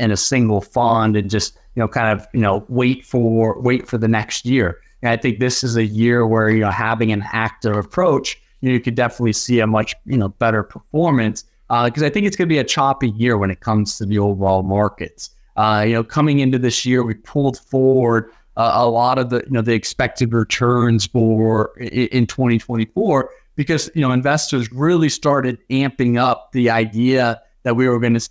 in 0.00 0.12
a 0.12 0.16
single 0.16 0.60
fund 0.60 1.16
and 1.16 1.28
just, 1.28 1.58
you 1.76 1.82
know, 1.82 1.88
kind 1.88 2.18
of, 2.18 2.26
you 2.32 2.40
know, 2.40 2.64
wait 2.68 3.04
for, 3.04 3.60
wait 3.60 3.86
for 3.86 3.98
the 3.98 4.08
next 4.08 4.44
year. 4.44 4.80
And 5.02 5.10
I 5.10 5.16
think 5.16 5.38
this 5.38 5.62
is 5.62 5.76
a 5.76 5.84
year 5.84 6.26
where 6.26 6.48
you 6.50 6.60
know 6.60 6.70
having 6.70 7.12
an 7.12 7.24
active 7.32 7.76
approach, 7.76 8.40
you, 8.60 8.68
know, 8.68 8.74
you 8.74 8.80
could 8.80 8.94
definitely 8.94 9.34
see 9.34 9.60
a 9.60 9.66
much 9.66 9.94
you 10.04 10.16
know 10.16 10.28
better 10.28 10.62
performance 10.62 11.44
because 11.68 12.02
uh, 12.02 12.06
I 12.06 12.10
think 12.10 12.26
it's 12.26 12.36
going 12.36 12.48
to 12.48 12.52
be 12.52 12.58
a 12.58 12.64
choppy 12.64 13.10
year 13.10 13.36
when 13.38 13.50
it 13.50 13.60
comes 13.60 13.98
to 13.98 14.06
the 14.06 14.18
overall 14.18 14.62
markets. 14.62 15.30
Uh, 15.56 15.84
you 15.86 15.94
know, 15.94 16.04
coming 16.04 16.38
into 16.38 16.58
this 16.58 16.84
year, 16.84 17.02
we 17.02 17.14
pulled 17.14 17.58
forward 17.58 18.30
uh, 18.56 18.72
a 18.74 18.88
lot 18.88 19.18
of 19.18 19.30
the 19.30 19.42
you 19.46 19.52
know 19.52 19.62
the 19.62 19.74
expected 19.74 20.32
returns 20.32 21.06
for 21.06 21.76
in, 21.78 22.08
in 22.08 22.26
2024 22.26 23.30
because 23.54 23.90
you 23.94 24.00
know 24.00 24.12
investors 24.12 24.72
really 24.72 25.08
started 25.08 25.58
amping 25.70 26.18
up 26.18 26.52
the 26.52 26.70
idea 26.70 27.40
that 27.64 27.76
we 27.76 27.88
were 27.88 27.98
going 27.98 28.14
to 28.14 28.28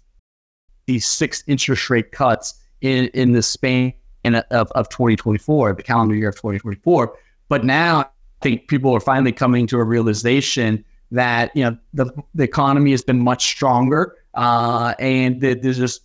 see 0.88 1.00
six 1.00 1.44
interest 1.48 1.90
rate 1.90 2.12
cuts 2.12 2.56
in, 2.82 3.08
in 3.10 3.32
the 3.32 3.42
span 3.42 3.94
of, 4.26 4.72
of 4.72 4.90
2024, 4.90 5.74
the 5.74 5.84
calendar 5.84 6.16
year 6.16 6.30
of 6.30 6.36
2024. 6.36 7.18
But 7.50 7.64
now 7.64 8.00
I 8.00 8.08
think 8.42 8.68
people 8.68 8.94
are 8.94 9.00
finally 9.00 9.32
coming 9.32 9.68
to 9.68 9.78
a 9.78 9.84
realization 9.84 10.84
that 11.12 11.56
you 11.56 11.64
know 11.64 11.78
the, 11.94 12.12
the 12.34 12.44
economy 12.44 12.92
has 12.92 13.04
been 13.04 13.20
much 13.20 13.46
stronger 13.46 14.16
uh, 14.34 14.96
and 15.00 15.40
there's 15.40 15.78
just 15.78 16.02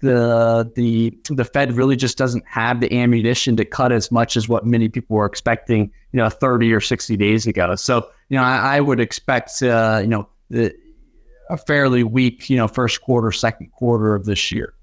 the 0.00 0.70
the 0.74 1.16
the 1.30 1.44
Fed 1.44 1.72
really 1.72 1.96
just 1.96 2.18
doesn't 2.18 2.44
have 2.46 2.80
the 2.80 2.92
ammunition 2.92 3.56
to 3.56 3.64
cut 3.64 3.92
as 3.92 4.12
much 4.12 4.36
as 4.36 4.48
what 4.48 4.66
many 4.66 4.88
people 4.88 5.16
were 5.16 5.24
expecting, 5.24 5.90
you 6.12 6.18
know, 6.18 6.28
30 6.28 6.72
or 6.72 6.80
60 6.80 7.16
days 7.16 7.46
ago. 7.46 7.74
So, 7.76 8.08
you 8.28 8.36
know, 8.36 8.44
I, 8.44 8.76
I 8.76 8.80
would 8.80 9.00
expect, 9.00 9.62
uh, 9.62 10.00
you 10.02 10.08
know, 10.08 10.28
the, 10.50 10.74
a 11.48 11.56
fairly 11.56 12.02
weak, 12.02 12.50
you 12.50 12.56
know, 12.56 12.68
first 12.68 13.00
quarter, 13.00 13.32
second 13.32 13.72
quarter 13.72 14.14
of 14.14 14.26
this 14.26 14.52
year. 14.52 14.74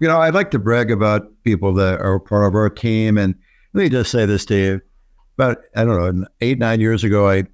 You 0.00 0.08
know, 0.08 0.18
I'd 0.18 0.34
like 0.34 0.50
to 0.52 0.58
brag 0.58 0.90
about 0.90 1.28
people 1.44 1.72
that 1.74 2.00
are 2.00 2.18
part 2.18 2.48
of 2.48 2.54
our 2.54 2.70
team, 2.70 3.18
and 3.18 3.34
let 3.74 3.82
me 3.84 3.88
just 3.88 4.10
say 4.10 4.26
this 4.26 4.44
to 4.46 4.56
you: 4.56 4.80
about 5.38 5.58
I 5.76 5.84
don't 5.84 6.20
know, 6.20 6.26
eight 6.40 6.58
nine 6.58 6.80
years 6.80 7.04
ago, 7.04 7.28
I 7.28 7.44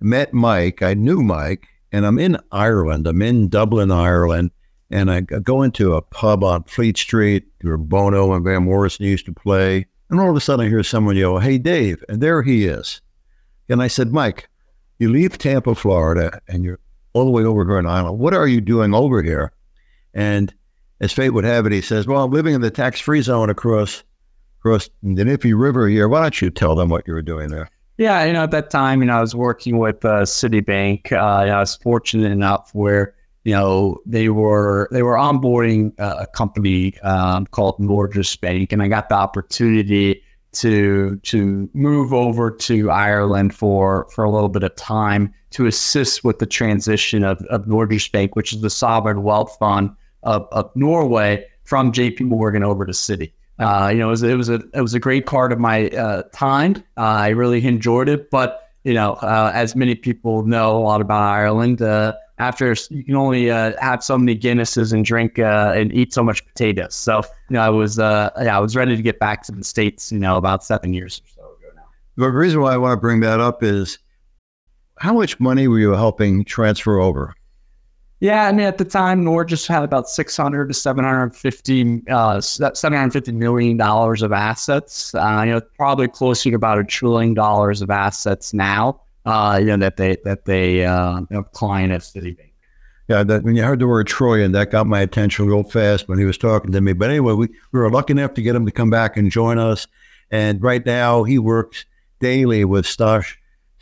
met 0.00 0.34
Mike. 0.34 0.82
I 0.82 0.94
knew 0.94 1.22
Mike, 1.22 1.66
and 1.92 2.04
I'm 2.04 2.18
in 2.18 2.36
Ireland. 2.52 3.06
I'm 3.06 3.22
in 3.22 3.48
Dublin, 3.48 3.90
Ireland 3.90 4.50
and 4.94 5.10
I 5.10 5.22
go 5.22 5.62
into 5.62 5.94
a 5.94 6.02
pub 6.02 6.44
on 6.44 6.62
Fleet 6.64 6.96
Street 6.96 7.46
where 7.62 7.76
Bono 7.76 8.32
and 8.32 8.44
Van 8.44 8.62
Morrison 8.62 9.06
used 9.06 9.26
to 9.26 9.32
play. 9.32 9.86
And 10.08 10.20
all 10.20 10.30
of 10.30 10.36
a 10.36 10.40
sudden 10.40 10.66
I 10.66 10.68
hear 10.68 10.84
someone 10.84 11.16
yell, 11.16 11.38
Hey, 11.38 11.58
Dave. 11.58 12.04
And 12.08 12.20
there 12.20 12.42
he 12.42 12.66
is. 12.66 13.00
And 13.68 13.82
I 13.82 13.88
said, 13.88 14.12
Mike, 14.12 14.48
you 14.98 15.10
leave 15.10 15.36
Tampa, 15.36 15.74
Florida, 15.74 16.40
and 16.46 16.64
you're 16.64 16.78
all 17.12 17.24
the 17.24 17.30
way 17.30 17.42
over 17.42 17.64
here 17.64 17.78
in 17.78 17.86
Ireland. 17.86 18.18
What 18.18 18.34
are 18.34 18.46
you 18.46 18.60
doing 18.60 18.94
over 18.94 19.20
here? 19.22 19.52
And 20.12 20.54
as 21.04 21.12
fate 21.12 21.30
would 21.30 21.44
have 21.44 21.66
it, 21.66 21.72
he 21.72 21.80
says, 21.80 22.06
Well, 22.06 22.24
I'm 22.24 22.30
living 22.30 22.54
in 22.54 22.60
the 22.60 22.70
tax 22.70 22.98
free 22.98 23.20
zone 23.20 23.50
across 23.50 24.02
across 24.60 24.88
the 25.02 25.24
Liffey 25.24 25.52
River 25.52 25.88
here. 25.88 26.08
Why 26.08 26.22
don't 26.22 26.40
you 26.40 26.50
tell 26.50 26.74
them 26.74 26.88
what 26.88 27.06
you 27.06 27.12
were 27.12 27.22
doing 27.22 27.50
there? 27.50 27.68
Yeah, 27.98 28.24
you 28.24 28.32
know, 28.32 28.44
at 28.44 28.50
that 28.50 28.70
time, 28.70 29.00
you 29.00 29.06
know, 29.06 29.18
I 29.18 29.20
was 29.20 29.36
working 29.36 29.78
with 29.78 30.04
uh, 30.04 30.22
Citibank. 30.22 31.12
Uh, 31.12 31.16
I 31.16 31.60
was 31.60 31.76
fortunate 31.76 32.32
enough 32.32 32.70
where 32.72 33.14
you 33.44 33.52
know, 33.52 33.98
they 34.06 34.30
were 34.30 34.88
they 34.90 35.02
were 35.02 35.16
onboarding 35.16 35.92
a 35.98 36.26
company 36.26 36.98
um, 37.00 37.46
called 37.46 37.78
Norges 37.78 38.40
Bank, 38.40 38.72
and 38.72 38.82
I 38.82 38.88
got 38.88 39.10
the 39.10 39.16
opportunity 39.16 40.22
to 40.52 41.16
to 41.24 41.68
move 41.74 42.14
over 42.14 42.50
to 42.50 42.90
Ireland 42.90 43.54
for 43.54 44.08
for 44.10 44.24
a 44.24 44.30
little 44.30 44.48
bit 44.48 44.62
of 44.62 44.74
time 44.76 45.32
to 45.50 45.66
assist 45.66 46.24
with 46.24 46.38
the 46.38 46.46
transition 46.46 47.22
of, 47.22 47.42
of 47.44 47.66
Bank, 48.12 48.34
which 48.34 48.54
is 48.54 48.62
the 48.62 48.70
sovereign 48.70 49.22
wealth 49.22 49.56
fund 49.58 49.90
of, 50.24 50.48
of 50.52 50.70
Norway, 50.74 51.46
from 51.64 51.92
J.P. 51.92 52.24
Morgan 52.24 52.62
over 52.62 52.86
to 52.86 52.92
Citi. 52.92 53.32
Uh, 53.58 53.90
you 53.92 53.98
know, 53.98 54.08
it 54.08 54.10
was, 54.10 54.22
it 54.22 54.36
was 54.36 54.48
a 54.48 54.60
it 54.74 54.80
was 54.80 54.94
a 54.94 55.00
great 55.00 55.26
part 55.26 55.52
of 55.52 55.58
my 55.58 55.88
uh, 55.90 56.22
time. 56.32 56.76
Uh, 56.96 57.02
I 57.02 57.28
really 57.28 57.64
enjoyed 57.64 58.08
it, 58.08 58.30
but 58.30 58.68
you 58.82 58.94
know, 58.94 59.14
uh, 59.14 59.52
as 59.54 59.76
many 59.76 59.94
people 59.94 60.44
know 60.44 60.76
a 60.76 60.80
lot 60.80 61.00
about 61.00 61.22
Ireland 61.22 61.80
uh, 61.80 62.14
after 62.38 62.74
you 62.90 63.04
can 63.04 63.14
only 63.14 63.50
uh, 63.50 63.72
have 63.80 64.02
so 64.02 64.18
many 64.18 64.36
Guinnesses 64.36 64.92
and 64.92 65.04
drink 65.04 65.38
and 65.38 65.92
eat 65.94 66.12
so 66.12 66.22
much 66.24 66.44
potatoes. 66.44 66.94
So 66.94 67.18
you 67.48 67.54
know, 67.54 67.60
I 67.60 67.70
was 67.70 67.98
uh, 67.98 68.30
yeah, 68.42 68.56
I 68.56 68.60
was 68.60 68.74
ready 68.74 68.96
to 68.96 69.02
get 69.02 69.20
back 69.20 69.44
to 69.44 69.52
the 69.52 69.62
states. 69.62 70.10
You 70.10 70.18
know, 70.18 70.36
about 70.36 70.64
seven 70.64 70.92
years 70.92 71.22
or 71.24 71.28
so 71.28 71.42
ago 71.42 71.72
now. 71.76 71.86
The 72.16 72.30
reason 72.30 72.60
why 72.60 72.74
I 72.74 72.76
want 72.76 72.96
to 72.96 73.00
bring 73.00 73.20
that 73.20 73.38
up 73.38 73.62
is 73.62 73.98
how 74.98 75.12
much 75.12 75.38
money 75.38 75.68
were 75.68 75.78
you 75.78 75.92
helping 75.92 76.44
transfer 76.44 76.98
over? 76.98 77.34
Yeah, 78.24 78.46
I 78.46 78.52
mean, 78.52 78.66
at 78.66 78.78
the 78.78 78.86
time, 78.86 79.22
Norges 79.22 79.66
had 79.66 79.84
about 79.84 80.08
600 80.08 80.68
to 80.68 80.72
750, 80.72 82.02
uh, 82.08 82.40
750 82.40 83.32
million 83.32 83.76
dollars 83.76 84.22
of 84.22 84.32
assets. 84.32 85.14
Uh, 85.14 85.42
you 85.44 85.52
know, 85.52 85.60
probably 85.76 86.08
closer 86.08 86.48
to 86.48 86.56
about 86.56 86.78
a 86.78 86.84
trillion 86.84 87.34
dollars 87.34 87.82
of 87.82 87.90
assets 87.90 88.54
now 88.54 88.98
uh, 89.26 89.58
you 89.60 89.66
know, 89.66 89.76
that 89.78 89.96
they 89.96 90.16
that 90.24 90.44
they 90.44 90.84
uh, 90.84 91.20
you 91.30 91.42
client 91.52 91.92
at 91.92 92.00
Citibank. 92.00 92.50
Yeah, 93.08 93.22
that 93.24 93.42
when 93.42 93.56
you 93.56 93.62
heard 93.62 93.80
the 93.80 93.86
word 93.86 94.06
trillion, 94.06 94.52
that 94.52 94.70
got 94.70 94.86
my 94.86 95.00
attention 95.00 95.46
real 95.46 95.62
fast 95.62 96.08
when 96.08 96.18
he 96.18 96.24
was 96.24 96.38
talking 96.38 96.72
to 96.72 96.80
me. 96.80 96.94
But 96.94 97.10
anyway, 97.10 97.34
we, 97.34 97.48
we 97.72 97.80
were 97.80 97.90
lucky 97.90 98.12
enough 98.12 98.32
to 98.34 98.42
get 98.42 98.56
him 98.56 98.64
to 98.64 98.72
come 98.72 98.88
back 98.88 99.18
and 99.18 99.30
join 99.30 99.58
us. 99.58 99.86
And 100.30 100.62
right 100.62 100.84
now, 100.86 101.22
he 101.22 101.38
works 101.38 101.84
daily 102.20 102.64
with 102.64 102.86
Stosh 102.86 103.36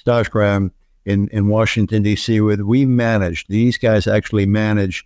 Stoshgram 0.05 0.73
in 1.05 1.29
in 1.29 1.49
Washington 1.49 2.03
D.C. 2.03 2.41
With 2.41 2.61
we 2.61 2.85
manage 2.85 3.47
these 3.47 3.79
guys 3.79 4.07
actually 4.07 4.47
manage 4.47 5.05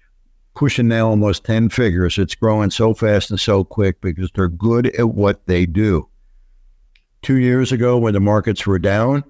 pushing 0.54 0.88
now 0.88 1.08
almost 1.08 1.44
ten 1.44 1.68
figures. 1.68 2.18
It's 2.18 2.34
growing 2.34 2.70
so 2.70 2.94
fast 2.94 3.30
and 3.30 3.40
so 3.40 3.64
quick 3.64 4.00
because 4.00 4.30
they're 4.34 4.48
good 4.48 4.88
at 4.98 5.10
what 5.10 5.46
they 5.46 5.66
do. 5.66 6.08
Two 7.22 7.38
years 7.38 7.72
ago, 7.72 7.98
when 7.98 8.14
the 8.14 8.20
markets 8.20 8.66
were 8.66 8.78
down, 8.78 9.24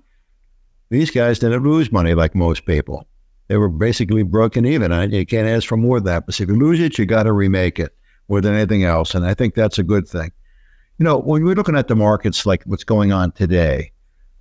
these 0.90 1.11
guys 1.11 1.38
didn't 1.38 1.62
lose 1.62 1.90
money 1.90 2.14
like 2.14 2.35
most 2.35 2.66
people. 2.66 3.07
They 3.48 3.57
were 3.57 3.68
basically 3.68 4.22
broken 4.22 4.66
even. 4.66 4.92
I, 4.92 5.05
you 5.05 5.24
can't 5.24 5.48
ask 5.48 5.68
for 5.68 5.76
more 5.76 6.00
than 6.00 6.07
that. 6.07 6.26
But 6.26 6.40
if 6.40 6.48
you 6.48 6.57
lose 6.57 6.81
it, 6.81 6.98
you 6.98 7.07
got 7.07 7.24
to 7.24 7.33
remake 7.33 7.79
it 7.79 7.94
more 8.29 8.40
than 8.40 8.55
anything 8.55 8.85
else. 8.85 9.14
And 9.14 9.24
I 9.24 9.35
think 9.35 9.55
that's 9.55 9.79
a 9.79 9.85
good 9.85 10.09
thing. 10.09 10.33
You 10.98 11.05
know, 11.05 11.18
when 11.18 11.44
we're 11.44 11.55
looking 11.55 11.76
at 11.76 11.88
the 11.88 11.96
markets 11.96 12.46
like 12.46 12.64
what's 12.64 12.85
going 12.85 13.12
on 13.12 13.33
today, 13.33 13.92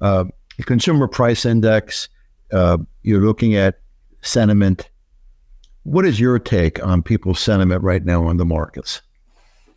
uh, 0.01 0.25
the 0.57 0.63
consumer 0.63 1.07
price 1.07 1.45
index, 1.45 2.09
uh, 2.51 2.77
you're 3.03 3.21
looking 3.21 3.55
at 3.55 3.79
sentiment. 4.21 4.89
What 5.83 6.05
is 6.05 6.19
your 6.19 6.39
take 6.39 6.83
on 6.83 7.03
people's 7.03 7.39
sentiment 7.39 7.83
right 7.83 8.03
now 8.03 8.25
on 8.25 8.37
the 8.37 8.45
markets? 8.45 9.01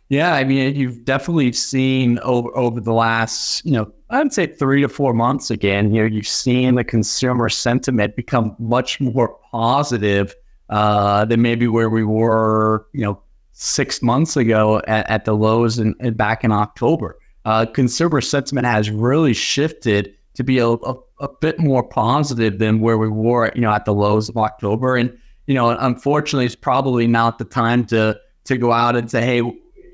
Yeah, 0.09 0.33
I 0.33 0.43
mean, 0.43 0.75
you've 0.75 1.05
definitely 1.05 1.51
seen 1.53 2.17
over 2.19 2.49
over 2.57 2.79
the 2.81 2.93
last, 2.93 3.63
you 3.63 3.73
know, 3.73 3.91
I'd 4.09 4.33
say 4.33 4.47
three 4.47 4.81
to 4.81 4.89
four 4.89 5.13
months 5.13 5.51
again. 5.51 5.91
Know, 5.91 6.03
you've 6.03 6.27
seen 6.27 6.75
the 6.75 6.83
consumer 6.83 7.47
sentiment 7.47 8.15
become 8.15 8.55
much 8.57 8.99
more 8.99 9.37
positive 9.51 10.35
uh, 10.69 11.25
than 11.25 11.43
maybe 11.43 11.67
where 11.67 11.91
we 11.91 12.03
were, 12.03 12.87
you 12.93 13.01
know, 13.01 13.21
six 13.51 14.01
months 14.01 14.35
ago 14.35 14.81
at, 14.87 15.07
at 15.09 15.25
the 15.25 15.35
lows 15.35 15.77
and, 15.77 15.95
back 16.17 16.43
in 16.43 16.51
October. 16.51 17.19
Uh, 17.45 17.67
consumer 17.67 18.19
sentiment 18.19 18.65
has 18.65 18.89
really 18.89 19.33
shifted 19.33 20.15
to 20.35 20.43
be 20.43 20.59
a, 20.59 20.67
a, 20.67 20.95
a 21.19 21.29
bit 21.41 21.59
more 21.59 21.83
positive 21.83 22.59
than 22.59 22.79
where 22.79 22.97
we 22.97 23.09
were, 23.09 23.51
you 23.55 23.61
know, 23.61 23.71
at 23.71 23.85
the 23.85 23.93
lows 23.93 24.29
of 24.29 24.37
October. 24.37 24.95
And 24.95 25.17
you 25.47 25.55
know, 25.55 25.69
unfortunately, 25.69 26.45
it's 26.45 26.55
probably 26.55 27.07
not 27.07 27.39
the 27.39 27.45
time 27.45 27.85
to 27.87 28.19
to 28.45 28.57
go 28.57 28.71
out 28.71 28.95
and 28.95 29.09
say, 29.09 29.21
hey 29.21 29.41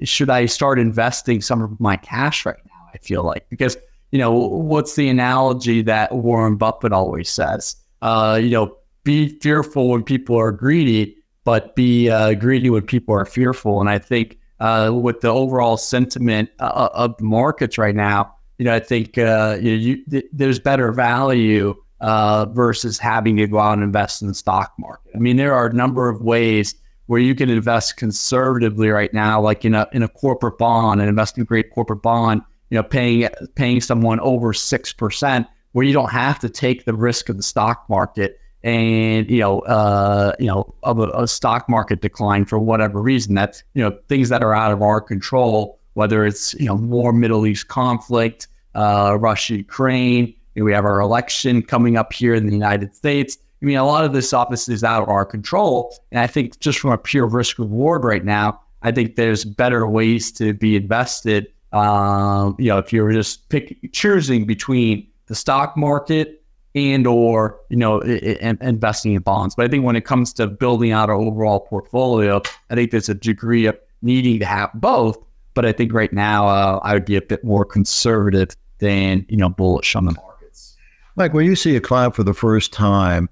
should 0.04 0.30
I 0.30 0.46
start 0.46 0.80
investing 0.80 1.42
some 1.42 1.62
of 1.62 1.80
my 1.80 1.98
cash 1.98 2.46
right 2.46 2.58
now? 2.66 2.90
I 2.94 2.98
feel 2.98 3.24
like 3.24 3.48
because 3.50 3.78
you 4.12 4.20
know 4.20 4.32
what's 4.32 4.96
the 4.96 5.10
analogy 5.10 5.82
that 5.84 6.12
Warren 6.12 6.58
Buffett 6.58 6.92
always 6.92 7.30
says? 7.30 7.76
Uh, 8.02 8.40
you 8.42 8.50
know, 8.50 8.78
be 9.04 9.40
fearful 9.40 9.90
when 9.90 10.04
people 10.04 10.38
are 10.38 10.52
greedy, 10.52 11.16
but 11.44 11.76
be 11.76 12.10
uh, 12.10 12.34
greedy 12.34 12.70
when 12.70 12.84
people 12.84 13.16
are 13.16 13.26
fearful. 13.26 13.80
And 13.80 13.90
I 13.90 14.00
think 14.00 14.38
uh, 14.60 14.92
with 14.94 15.22
the 15.22 15.30
overall 15.30 15.78
sentiment 15.78 16.50
uh, 16.60 16.90
of 16.94 17.18
the 17.18 17.24
markets 17.24 17.78
right 17.78 17.96
now, 17.96 18.35
you 18.58 18.66
know, 18.66 18.74
I 18.74 18.80
think 18.80 19.18
uh, 19.18 19.58
you, 19.62 19.72
you, 19.72 20.06
th- 20.06 20.26
there's 20.32 20.60
better 20.60 20.92
value 20.92 21.76
versus 22.02 23.00
having 23.00 23.38
to 23.38 23.48
go 23.48 23.60
out 23.60 23.74
and 23.74 23.84
invest 23.84 24.22
in 24.22 24.28
the 24.28 24.34
stock 24.34 24.74
market. 24.78 25.12
I 25.16 25.20
mean, 25.20 25.38
there 25.38 25.54
are 25.54 25.68
a 25.68 25.74
number 25.74 26.10
of 26.10 26.22
ways 26.22 26.76
where 27.08 27.20
you 27.20 27.36
can 27.36 27.50
invest 27.50 27.98
conservatively 27.98 28.90
right 28.90 29.14
now, 29.14 29.40
like 29.40 29.66
in 29.66 29.76
a 29.76 29.88
in 29.92 30.04
a 30.04 30.08
corporate 30.08 30.58
bond, 30.58 31.02
an 31.02 31.08
investment 31.08 31.48
grade 31.48 31.70
corporate 31.72 32.02
bond, 32.02 32.42
you 32.70 32.76
know, 32.76 32.84
paying 32.84 33.30
paying 33.56 33.82
someone 33.82 34.20
over 34.22 34.54
six 34.54 34.92
percent, 34.92 35.48
where 35.74 35.86
you 35.86 35.94
don't 35.94 36.12
have 36.12 36.40
to 36.40 36.50
take 36.50 36.86
the 36.86 36.94
risk 36.94 37.30
of 37.30 37.38
the 37.38 37.44
stock 37.44 37.86
market 37.90 38.40
and 38.64 39.30
you 39.30 39.40
know, 39.40 39.60
uh, 39.62 40.34
you 40.40 40.48
know, 40.48 40.74
of 40.84 41.00
a, 41.00 41.10
a 41.10 41.28
stock 41.28 41.70
market 41.70 42.02
decline 42.02 42.46
for 42.46 42.58
whatever 42.58 43.02
reason. 43.02 43.36
That's 43.36 43.64
you 43.74 43.84
know 43.84 43.98
things 44.10 44.30
that 44.30 44.42
are 44.42 44.54
out 44.56 44.72
of 44.72 44.82
our 44.82 45.00
control, 45.00 45.80
whether 45.96 46.26
it's 46.26 46.54
you 46.54 46.68
know 46.68 46.78
more 46.78 47.12
Middle 47.12 47.46
East 47.46 47.68
conflict, 47.68 48.48
uh, 48.76 49.18
Russia, 49.20 49.58
Ukraine. 49.58 50.34
We 50.56 50.72
have 50.72 50.86
our 50.86 51.02
election 51.02 51.62
coming 51.62 51.98
up 51.98 52.14
here 52.14 52.34
in 52.34 52.46
the 52.46 52.54
United 52.54 52.96
States 52.96 53.38
I 53.62 53.66
mean, 53.66 53.78
a 53.78 53.86
lot 53.86 54.04
of 54.04 54.14
this 54.14 54.34
obviously 54.34 54.76
is 54.76 54.84
out 54.84 55.02
of 55.02 55.10
our 55.10 55.26
control. 55.26 55.98
And 56.12 56.20
I 56.20 56.28
think 56.28 56.60
just 56.60 56.80
from 56.80 56.92
a 56.92 56.98
pure 56.98 57.26
risk 57.26 57.58
reward 57.58 58.04
right 58.04 58.24
now, 58.24 58.62
I 58.84 58.92
think 58.92 59.16
there's 59.16 59.46
better 59.46 59.88
ways 59.88 60.32
to 60.34 60.54
be 60.54 60.76
invested. 60.76 61.48
Um, 61.72 62.56
you 62.60 62.68
know, 62.68 62.78
if 62.78 62.94
you're 62.94 63.12
just 63.12 63.50
pick, 63.50 63.76
choosing 63.92 64.46
between 64.46 65.08
the 65.26 65.34
stock 65.36 65.76
market 65.76 66.44
and 66.76 67.08
or 67.08 67.60
you 67.70 67.78
know 67.78 68.02
investing 68.02 69.14
in 69.14 69.22
bonds. 69.24 69.56
But 69.56 69.66
I 69.66 69.70
think 69.70 69.84
when 69.84 69.96
it 69.96 70.06
comes 70.06 70.32
to 70.34 70.46
building 70.46 70.92
out 70.92 71.10
our 71.10 71.16
overall 71.16 71.62
portfolio, 71.62 72.42
I 72.70 72.76
think 72.76 72.92
there's 72.92 73.10
a 73.10 73.16
degree 73.16 73.66
of 73.66 73.78
needing 74.02 74.40
to 74.40 74.46
have 74.46 74.70
both. 74.76 75.18
But 75.56 75.66
I 75.66 75.72
think 75.72 75.92
right 75.94 76.14
now 76.14 76.48
uh, 76.48 76.80
I 76.84 76.94
would 76.94 77.06
be 77.06 77.16
a 77.16 77.22
bit 77.22 77.44
more 77.44 77.66
conservative 77.66 78.50
than 78.78 79.26
you 79.30 79.38
know 79.38 79.50
bullish 79.50 79.96
on 79.96 80.06
the 80.06 80.12
markets. 80.12 80.78
Like 81.16 81.34
when 81.34 81.46
you 81.48 81.56
see 81.56 81.76
a 81.76 81.82
client 81.82 82.16
for 82.16 82.24
the 82.24 82.34
first 82.36 82.72
time, 82.72 83.30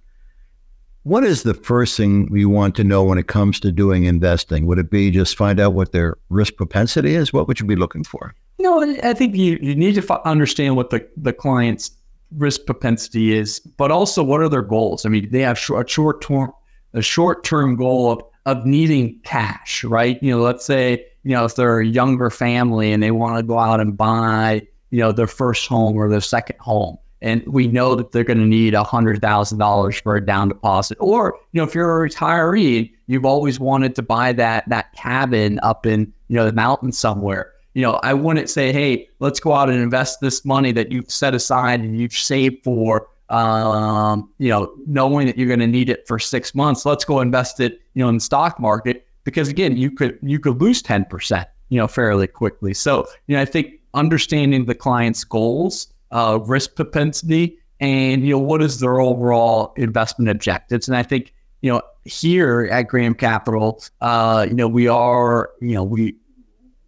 What 1.04 1.26
is 1.26 1.44
the 1.44 1.54
first 1.54 1.98
thing 1.98 2.34
you 2.34 2.48
want 2.50 2.76
to 2.76 2.84
know 2.84 3.04
when 3.04 3.18
it 3.18 3.28
comes 3.28 3.60
to 3.60 3.72
doing 3.74 4.06
investing? 4.06 4.66
Would 4.68 4.80
it 4.80 4.90
be 4.90 5.12
just 5.12 5.36
find 5.36 5.60
out 5.60 5.74
what 5.74 5.92
their 5.92 6.16
risk 6.30 6.56
propensity 6.56 7.14
is? 7.16 7.34
What 7.34 7.46
would 7.48 7.60
you 7.60 7.66
be 7.66 7.76
looking 7.76 8.06
for? 8.06 8.34
You 8.58 8.64
know, 8.64 8.82
I 9.04 9.14
think 9.14 9.36
you, 9.36 9.60
you 9.62 9.76
need 9.76 9.96
to 9.96 10.02
f- 10.02 10.22
understand 10.24 10.78
what 10.78 10.92
the, 10.92 11.06
the 11.18 11.34
client's 11.34 11.92
risk 12.38 12.66
propensity 12.66 13.34
is, 13.38 13.60
but 13.60 13.92
also 13.92 14.24
what 14.24 14.40
are 14.40 14.48
their 14.48 14.62
goals? 14.62 15.06
I 15.06 15.10
mean, 15.10 15.30
they 15.30 15.42
have 15.42 15.60
short, 15.60 15.86
a 15.86 15.90
short 15.92 16.22
term 16.22 16.54
a 16.94 17.02
short 17.02 17.44
term 17.44 17.76
goal 17.76 18.12
of 18.12 18.22
of 18.46 18.66
needing 18.66 19.20
cash, 19.24 19.84
right? 19.84 20.22
You 20.22 20.32
know, 20.32 20.42
let's 20.42 20.66
say 20.66 21.06
you 21.24 21.32
know 21.32 21.46
if 21.46 21.56
they're 21.56 21.80
a 21.80 21.86
younger 21.86 22.30
family 22.30 22.92
and 22.92 23.02
they 23.02 23.12
want 23.12 23.38
to 23.38 23.44
go 23.44 23.60
out 23.60 23.80
and 23.80 23.98
buy 23.98 24.66
you 24.92 25.00
know 25.00 25.12
their 25.12 25.28
first 25.28 25.68
home 25.68 25.96
or 25.96 26.10
their 26.10 26.22
second 26.22 26.58
home 26.60 26.98
and 27.24 27.42
we 27.48 27.68
know 27.68 27.96
that 27.96 28.12
they're 28.12 28.26
going 28.26 28.40
to 28.40 28.46
need 28.46 28.74
$100,000 28.74 30.04
for 30.04 30.16
a 30.18 30.26
down 30.26 30.50
deposit. 30.50 30.98
Or, 31.00 31.40
you 31.54 31.62
know, 31.62 31.64
if 31.64 31.74
you're 31.74 32.04
a 32.06 32.10
retiree, 32.10 32.92
you've 33.08 33.24
always 33.24 33.62
wanted 33.62 33.96
to 33.96 34.02
buy 34.02 34.34
that 34.34 34.68
that 34.68 34.92
cabin 34.92 35.58
up 35.64 35.86
in, 35.86 36.12
you 36.28 36.36
know, 36.36 36.46
the 36.46 36.52
mountains 36.52 36.98
somewhere. 36.98 37.54
You 37.76 37.82
know, 37.82 37.94
I 38.04 38.14
wouldn't 38.14 38.50
say, 38.50 38.74
hey, 38.74 39.08
let's 39.20 39.40
go 39.40 39.54
out 39.54 39.70
and 39.70 39.80
invest 39.80 40.20
this 40.20 40.44
money 40.44 40.74
that 40.74 40.92
you've 40.92 41.10
set 41.10 41.34
aside 41.34 41.80
and 41.80 41.98
you've 41.98 42.14
saved 42.14 42.62
for, 42.62 43.08
um, 43.30 44.30
you 44.38 44.50
know, 44.50 44.74
knowing 44.86 45.26
that 45.28 45.38
you're 45.38 45.48
going 45.48 45.60
to 45.62 45.68
need 45.68 45.90
it 45.90 46.06
for 46.06 46.20
six 46.20 46.54
months. 46.54 46.86
Let's 46.86 47.06
go 47.06 47.22
invest 47.22 47.62
it, 47.62 47.80
you 47.94 48.04
know, 48.04 48.10
in 48.10 48.16
the 48.16 48.22
stock 48.22 48.60
market 48.60 49.08
because 49.24 49.48
again, 49.48 49.78
you 49.78 49.92
could 49.92 50.18
you 50.22 50.40
could 50.40 50.62
lose 50.62 50.82
ten 50.82 51.06
percent, 51.06 51.48
you 51.70 51.80
know, 51.80 51.88
fairly 51.88 52.28
quickly. 52.28 52.74
So, 52.74 53.08
you 53.28 53.36
know, 53.36 53.42
I 53.42 53.46
think 53.46 53.80
understanding 53.94 54.66
the 54.66 54.76
client's 54.76 55.24
goals 55.24 55.94
uh, 56.12 56.40
risk 56.46 56.76
propensity, 56.76 57.58
and 57.80 58.26
you 58.26 58.34
know 58.34 58.40
what 58.40 58.62
is 58.62 58.80
their 58.80 59.00
overall 59.00 59.74
investment 59.76 60.30
objectives. 60.30 60.88
And 60.88 60.96
I 60.96 61.04
think 61.04 61.34
you 61.62 61.72
know 61.72 61.82
here 62.06 62.70
at 62.72 62.84
Graham 62.84 63.16
Capital, 63.16 63.84
uh, 64.02 64.46
you 64.48 64.56
know 64.56 64.68
we 64.68 64.88
are 64.88 65.50
you 65.60 65.74
know 65.74 65.84
we 65.84 66.16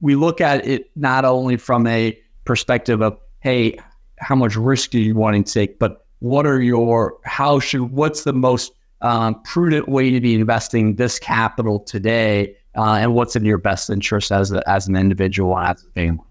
we 0.02 0.15
look 0.15 0.39
at 0.39 0.65
it 0.65 0.91
not 0.95 1.26
only 1.26 1.58
from 1.58 1.88
a 1.88 2.17
perspective 2.45 3.02
of 3.02 3.17
hey 3.41 3.78
how 4.19 4.36
much 4.36 4.56
risk 4.56 4.91
do 4.91 5.00
you 5.00 5.15
want 5.15 5.45
to 5.45 5.54
take, 5.54 5.80
but 5.80 6.06
what 6.19 6.45
are 6.45 6.62
your 6.62 7.17
how 7.24 7.60
should 7.60 7.91
what's 7.91 8.24
the 8.24 8.34
most 8.34 8.71
um, 9.06 9.39
prudent 9.44 9.88
way 9.88 10.10
to 10.10 10.20
be 10.20 10.34
investing 10.34 10.96
this 10.96 11.20
capital 11.20 11.80
today, 11.80 12.56
uh, 12.76 12.96
and 12.96 13.13
what's 13.13 13.36
in 13.36 13.46
your 13.46 13.60
best 13.60 13.89
interest 13.89 14.32
as 14.32 14.52
a, 14.52 14.68
as 14.68 14.88
an 14.88 14.96
individual 14.96 15.56
as 15.58 15.84
a 15.84 15.91
family. 15.91 16.26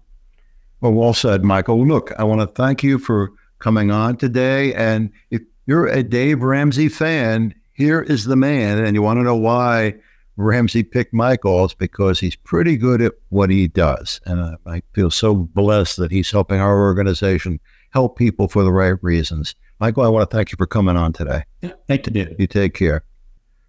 Well, 0.81 0.91
well 0.91 1.13
said, 1.13 1.43
Michael. 1.45 1.87
Look, 1.87 2.11
I 2.19 2.25
want 2.25 2.41
to 2.41 2.47
thank 2.47 2.83
you 2.83 2.99
for 2.99 3.31
coming 3.59 3.91
on 3.91 4.17
today. 4.17 4.73
And 4.73 5.09
if 5.31 5.41
you're 5.65 5.87
a 5.87 6.03
Dave 6.03 6.43
Ramsey 6.43 6.89
fan, 6.89 7.55
here 7.71 8.01
is 8.01 8.25
the 8.25 8.35
man. 8.35 8.83
And 8.83 8.93
you 8.93 9.01
want 9.01 9.19
to 9.19 9.23
know 9.23 9.37
why 9.37 9.95
Ramsey 10.35 10.83
picked 10.83 11.13
Michael? 11.13 11.63
It's 11.63 11.73
because 11.73 12.19
he's 12.19 12.35
pretty 12.35 12.75
good 12.75 13.01
at 13.01 13.13
what 13.29 13.49
he 13.49 13.69
does. 13.69 14.19
And 14.25 14.41
I, 14.41 14.55
I 14.67 14.81
feel 14.93 15.09
so 15.09 15.33
blessed 15.33 15.95
that 15.97 16.11
he's 16.11 16.29
helping 16.29 16.59
our 16.59 16.81
organization 16.81 17.61
help 17.91 18.17
people 18.17 18.49
for 18.49 18.63
the 18.63 18.73
right 18.73 19.01
reasons. 19.01 19.55
Michael, 19.79 20.03
I 20.03 20.07
want 20.07 20.29
to 20.29 20.35
thank 20.35 20.51
you 20.51 20.55
for 20.57 20.67
coming 20.67 20.95
on 20.95 21.13
today. 21.13 21.43
Yeah, 21.61 21.73
thank 21.87 22.07
you, 22.07 22.35
You 22.39 22.47
take 22.47 22.73
care. 22.73 23.03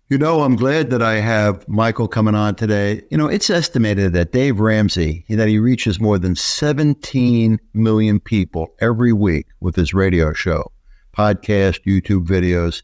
You 0.09 0.19
know, 0.19 0.43
I'm 0.43 0.55
glad 0.55 0.91
that 0.91 1.03
I 1.03 1.15
have 1.15 1.67
Michael 1.67 2.07
coming 2.07 2.37
on 2.37 2.55
today. 2.55 3.03
You 3.11 3.19
know, 3.19 3.27
it's 3.27 3.51
estimated 3.51 4.13
that 4.13 4.31
Dave 4.31 4.61
Ramsey, 4.61 5.25
that 5.29 5.49
he 5.49 5.59
reaches 5.59 5.99
more 5.99 6.17
than 6.17 6.37
17 6.37 7.59
million 7.75 8.21
people 8.21 8.73
every 8.79 9.13
week 9.13 9.49
with 9.59 9.75
his 9.75 9.93
radio 9.93 10.33
show, 10.33 10.71
podcast, 11.17 11.81
YouTube 11.85 12.25
videos. 12.25 12.83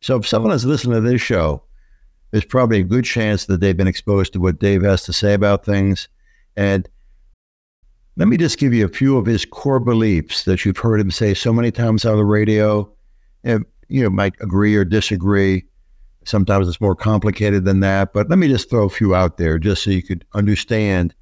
So 0.00 0.16
if 0.16 0.26
someone 0.26 0.50
is 0.50 0.64
listening 0.64 1.00
to 1.00 1.08
this 1.08 1.22
show, 1.22 1.62
there's 2.32 2.44
probably 2.44 2.80
a 2.80 2.84
good 2.84 3.04
chance 3.04 3.46
that 3.46 3.60
they've 3.60 3.76
been 3.76 3.86
exposed 3.86 4.32
to 4.32 4.40
what 4.40 4.58
Dave 4.58 4.82
has 4.82 5.04
to 5.04 5.12
say 5.12 5.34
about 5.34 5.64
things. 5.64 6.08
And 6.56 6.88
let 8.16 8.28
me 8.28 8.36
just 8.36 8.58
give 8.58 8.72
you 8.72 8.84
a 8.84 8.88
few 8.88 9.16
of 9.16 9.26
his 9.26 9.44
core 9.44 9.80
beliefs 9.80 10.44
that 10.44 10.64
you've 10.64 10.78
heard 10.78 11.00
him 11.00 11.10
say 11.10 11.34
so 11.34 11.52
many 11.52 11.70
times 11.70 12.04
on 12.04 12.16
the 12.16 12.24
radio. 12.24 12.90
And, 13.42 13.64
you 13.88 14.02
know, 14.02 14.10
might 14.10 14.34
agree 14.40 14.74
or 14.76 14.84
disagree 14.84 15.64
Sometimes 16.24 16.68
it's 16.68 16.80
more 16.80 16.96
complicated 16.96 17.64
than 17.64 17.80
that, 17.80 18.12
but 18.12 18.30
let 18.30 18.38
me 18.38 18.48
just 18.48 18.70
throw 18.70 18.84
a 18.84 18.90
few 18.90 19.14
out 19.14 19.36
there 19.36 19.58
just 19.58 19.82
so 19.82 19.90
you 19.90 20.02
could 20.02 20.24
understand 20.34 21.14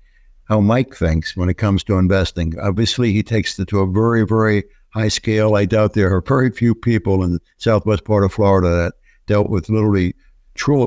how 0.45 0.61
Mike 0.61 0.95
thinks 0.95 1.37
when 1.37 1.49
it 1.49 1.55
comes 1.55 1.83
to 1.85 1.99
investing. 1.99 2.59
Obviously, 2.61 3.13
he 3.13 3.23
takes 3.23 3.59
it 3.59 3.69
to 3.69 3.81
a 3.81 3.91
very, 3.91 4.25
very 4.25 4.65
high 4.91 5.09
scale. 5.09 5.57
I 5.57 5.65
doubt 5.65 5.95
there 5.95 6.15
are 6.15 6.21
very 6.21 6.51
few 6.51 6.75
people 6.75 7.25
in 7.25 7.33
the 7.33 7.41
southwest 7.59 8.05
part 8.05 8.25
of 8.25 8.33
Florida 8.33 8.69
that 8.69 8.95
dealt 9.27 9.51
with 9.51 9.69
literally 9.69 10.15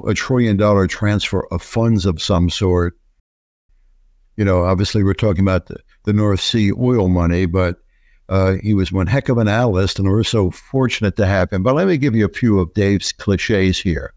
a 0.07 0.13
trillion 0.13 0.57
dollar 0.57 0.87
transfer 0.87 1.45
of 1.51 1.61
funds 1.61 2.05
of 2.05 2.21
some 2.21 2.49
sort. 2.49 2.97
You 4.37 4.45
know, 4.45 4.63
obviously, 4.63 5.03
we're 5.03 5.13
talking 5.13 5.43
about 5.43 5.65
the, 5.67 5.77
the 6.05 6.13
North 6.13 6.39
Sea 6.39 6.71
oil 6.71 7.09
money, 7.09 7.45
but 7.45 7.77
uh, 8.29 8.55
he 8.63 8.73
was 8.73 8.91
one 8.91 9.07
heck 9.07 9.29
of 9.29 9.37
an 9.37 9.47
analyst, 9.47 9.99
and 9.99 10.07
we're 10.07 10.23
so 10.23 10.49
fortunate 10.49 11.15
to 11.17 11.25
have 11.25 11.51
him. 11.51 11.63
But 11.63 11.75
let 11.75 11.87
me 11.87 11.97
give 11.97 12.15
you 12.15 12.25
a 12.25 12.29
few 12.33 12.59
of 12.59 12.73
Dave's 12.73 13.11
cliches 13.11 13.79
here. 13.79 14.13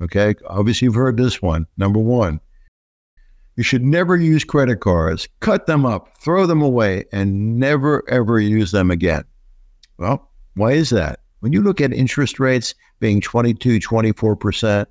Okay. 0.00 0.34
Obviously, 0.46 0.86
you've 0.86 0.94
heard 0.94 1.16
this 1.16 1.40
one. 1.40 1.66
Number 1.76 2.00
one, 2.00 2.40
you 3.56 3.62
should 3.62 3.84
never 3.84 4.16
use 4.16 4.44
credit 4.44 4.80
cards, 4.80 5.28
cut 5.40 5.66
them 5.66 5.84
up, 5.84 6.16
throw 6.18 6.46
them 6.46 6.62
away, 6.62 7.04
and 7.12 7.58
never, 7.58 8.02
ever 8.08 8.40
use 8.40 8.72
them 8.72 8.90
again. 8.90 9.24
Well, 9.98 10.30
why 10.54 10.72
is 10.72 10.90
that? 10.90 11.20
When 11.40 11.52
you 11.52 11.62
look 11.62 11.80
at 11.80 11.92
interest 11.92 12.40
rates 12.40 12.74
being 12.98 13.20
22, 13.20 13.78
24%, 13.78 14.86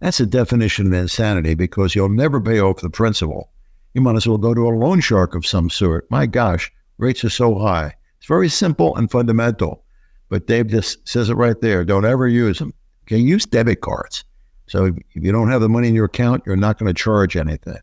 that's 0.00 0.20
a 0.20 0.26
definition 0.26 0.86
of 0.88 0.92
insanity 0.92 1.54
because 1.54 1.94
you'll 1.94 2.08
never 2.08 2.40
pay 2.40 2.60
off 2.60 2.80
the 2.80 2.90
principal. 2.90 3.50
You 3.98 4.02
might 4.02 4.14
as 4.14 4.28
well 4.28 4.38
go 4.38 4.54
to 4.54 4.68
a 4.68 4.70
loan 4.70 5.00
shark 5.00 5.34
of 5.34 5.44
some 5.44 5.68
sort. 5.68 6.08
My 6.08 6.24
gosh, 6.24 6.70
rates 6.98 7.24
are 7.24 7.30
so 7.30 7.58
high. 7.58 7.96
It's 8.18 8.28
very 8.28 8.48
simple 8.48 8.94
and 8.94 9.10
fundamental. 9.10 9.82
But 10.28 10.46
Dave 10.46 10.68
just 10.68 11.08
says 11.08 11.30
it 11.30 11.34
right 11.34 11.60
there. 11.60 11.84
Don't 11.84 12.04
ever 12.04 12.28
use 12.28 12.60
them. 12.60 12.72
Okay, 13.02 13.18
use 13.18 13.44
debit 13.44 13.80
cards. 13.80 14.22
So 14.68 14.84
if 14.84 14.94
you 15.16 15.32
don't 15.32 15.50
have 15.50 15.62
the 15.62 15.68
money 15.68 15.88
in 15.88 15.96
your 15.96 16.04
account, 16.04 16.44
you're 16.46 16.54
not 16.54 16.78
going 16.78 16.86
to 16.86 16.94
charge 16.94 17.36
anything. 17.36 17.80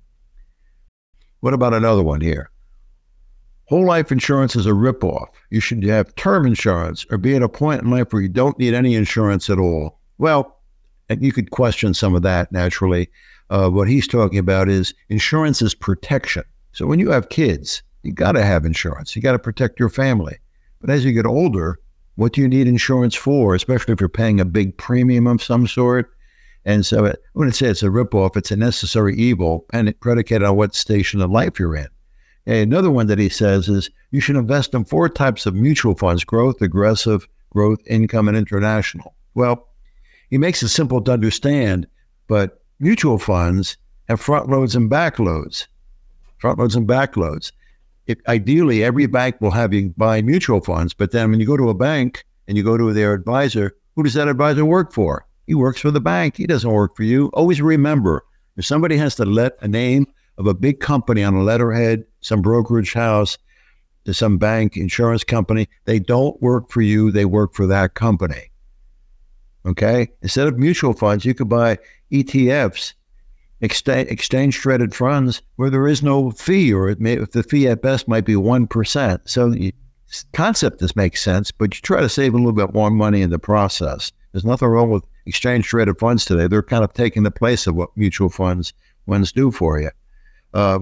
What 1.42 1.54
about 1.54 1.74
another 1.74 2.02
one 2.02 2.22
here? 2.22 2.50
Whole 3.66 3.86
life 3.86 4.10
insurance 4.10 4.56
is 4.56 4.68
a 4.68 4.72
ripoff. 4.72 5.28
You 5.50 5.60
should 5.60 5.84
have 5.84 6.16
term 6.16 6.46
insurance 6.46 7.06
or 7.12 7.18
be 7.18 7.36
at 7.36 7.44
a 7.44 7.50
point 7.50 7.82
in 7.82 7.92
life 7.92 8.14
where 8.14 8.22
you 8.22 8.30
don't 8.30 8.58
need 8.58 8.74
any 8.74 8.96
insurance 8.96 9.50
at 9.50 9.60
all. 9.60 10.00
Well, 10.18 10.62
you 11.10 11.34
could 11.34 11.52
question 11.52 11.94
some 11.94 12.16
of 12.16 12.22
that 12.22 12.54
naturally. 12.54 13.10
Uh, 13.50 13.70
what 13.70 13.88
he's 13.88 14.08
talking 14.08 14.40
about 14.40 14.70
is 14.70 14.94
insurance 15.10 15.62
is 15.62 15.76
protection. 15.76 16.44
So 16.72 16.86
when 16.86 17.00
you 17.00 17.12
have 17.12 17.30
kids, 17.30 17.84
you 18.04 18.12
got 18.12 18.34
to 18.34 18.44
have 18.44 18.66
insurance. 18.66 19.16
You 19.16 19.22
got 19.22 19.34
to 19.34 19.40
protect 19.40 19.80
your 19.80 19.90
family. 19.90 20.38
But 20.82 20.90
as 20.90 21.06
you 21.06 21.12
get 21.14 21.26
older, 21.26 21.80
what 22.16 22.34
do 22.34 22.42
you 22.42 22.48
need 22.48 22.68
insurance 22.68 23.16
for, 23.16 23.56
especially 23.56 23.94
if 23.94 24.00
you're 24.00 24.10
paying 24.10 24.40
a 24.40 24.46
big 24.46 24.78
premium 24.78 25.28
of 25.28 25.44
some 25.44 25.68
sort? 25.68 26.12
And 26.66 26.86
so 26.86 27.06
I 27.06 27.14
wouldn't 27.34 27.56
say 27.56 27.68
it's 27.68 27.84
a 27.84 27.88
ripoff, 27.88 28.36
it's 28.36 28.52
a 28.52 28.56
necessary 28.56 29.16
evil, 29.16 29.66
and 29.72 29.88
it 29.88 30.00
predicated 30.00 30.44
on 30.44 30.56
what 30.56 30.74
station 30.74 31.22
of 31.22 31.30
life 31.30 31.60
you're 31.60 31.76
in. 31.76 31.88
And 32.48 32.58
another 32.58 32.92
one 32.92 33.08
that 33.08 33.20
he 33.20 33.30
says 33.30 33.68
is 33.70 33.90
you 34.12 34.20
should 34.20 34.36
invest 34.36 34.74
in 34.74 34.86
four 34.86 35.10
types 35.10 35.46
of 35.46 35.56
mutual 35.56 35.96
funds 35.96 36.24
growth, 36.24 36.62
aggressive, 36.62 37.28
growth, 37.52 37.80
income, 37.88 38.28
and 38.28 38.38
international. 38.38 39.16
Well, 39.34 39.68
he 40.30 40.38
makes 40.38 40.64
it 40.64 40.70
simple 40.70 41.02
to 41.02 41.12
understand, 41.12 41.88
but 42.28 42.64
mutual 42.80 43.18
funds 43.18 43.78
have 44.08 44.22
front 44.22 44.50
loads 44.50 44.76
and 44.76 44.90
back 44.90 45.20
loads. 45.20 45.68
Front 46.38 46.60
loads 46.60 46.76
and 46.76 46.88
back 46.88 47.18
loads 47.18 47.52
ideally, 48.28 48.84
every 48.84 49.08
bank 49.08 49.36
will 49.40 49.52
have 49.52 49.74
you 49.74 49.94
buy 49.98 50.22
mutual 50.22 50.62
funds. 50.62 50.94
But 50.94 51.12
then 51.12 51.32
when 51.32 51.40
you 51.40 51.46
go 51.46 51.58
to 51.58 51.70
a 51.70 51.74
bank 51.74 52.26
and 52.48 52.58
you 52.58 52.64
go 52.64 52.78
to 52.78 52.94
their 52.94 53.14
advisor, 53.14 53.76
who 53.96 54.04
does 54.04 54.14
that 54.14 54.28
advisor 54.28 54.66
work 54.66 54.94
for? 54.94 55.26
He 55.48 55.56
works 55.56 55.82
for 55.82 55.92
the 55.92 56.02
bank. 56.02 56.38
He 56.38 56.48
doesn't 56.48 56.70
work 56.70 56.96
for 56.96 57.04
you. 57.04 57.28
Always 57.34 57.62
remember 57.62 58.26
if 58.58 58.66
somebody 58.66 58.98
has 58.98 59.16
to 59.16 59.26
let 59.26 59.54
a 59.62 59.68
name 59.68 60.08
of 60.38 60.48
a 60.48 60.54
big 60.54 60.80
company 60.80 61.24
on 61.24 61.34
a 61.34 61.44
letterhead, 61.44 62.04
some 62.22 62.42
brokerage 62.42 62.94
house, 62.94 63.38
to 64.06 64.14
some 64.14 64.38
bank, 64.38 64.78
insurance 64.78 65.24
company, 65.24 65.68
they 65.86 66.00
don't 66.00 66.40
work 66.42 66.70
for 66.70 66.82
you. 66.82 67.12
They 67.12 67.26
work 67.26 67.56
for 67.56 67.66
that 67.68 67.96
company. 67.96 68.52
Okay. 69.66 70.10
Instead 70.22 70.48
of 70.48 70.60
mutual 70.60 70.94
funds, 70.94 71.26
you 71.26 71.34
could 71.34 71.50
buy 71.50 71.80
ETFs 72.12 72.94
exchange 73.62 74.58
traded 74.58 74.94
funds 74.94 75.42
where 75.56 75.70
there 75.70 75.88
is 75.88 76.04
no 76.04 76.32
fee, 76.32 76.74
or 76.74 76.90
it 76.90 77.00
may, 77.00 77.16
the 77.16 77.44
fee 77.44 77.68
at 77.68 77.82
best 77.82 78.08
might 78.08 78.26
be 78.26 78.34
1%. 78.34 79.20
So 79.26 79.50
the 79.50 79.74
concept 80.34 80.80
this 80.80 80.96
makes 80.96 81.24
sense, 81.24 81.52
but 81.52 81.76
you 81.76 81.82
try 81.82 82.02
to 82.02 82.10
save 82.10 82.34
a 82.34 82.38
little 82.38 82.54
bit 82.54 82.74
more 82.74 82.92
money 82.92 83.22
in 83.22 83.30
the 83.30 83.40
process. 83.40 84.12
There's 84.32 84.46
nothing 84.46 84.68
wrong 84.68 84.90
with 84.90 85.06
exchange 85.26 85.66
traded 85.66 85.98
funds 85.98 86.26
today. 86.26 86.48
They're 86.48 86.62
kind 86.62 86.84
of 86.84 86.94
taking 86.94 87.24
the 87.24 87.32
place 87.32 87.68
of 87.68 87.76
what 87.76 87.96
mutual 87.96 88.30
funds 88.30 88.74
ones 89.08 89.32
do 89.32 89.52
for 89.52 89.80
you. 89.80 89.92
Uh, 90.54 90.80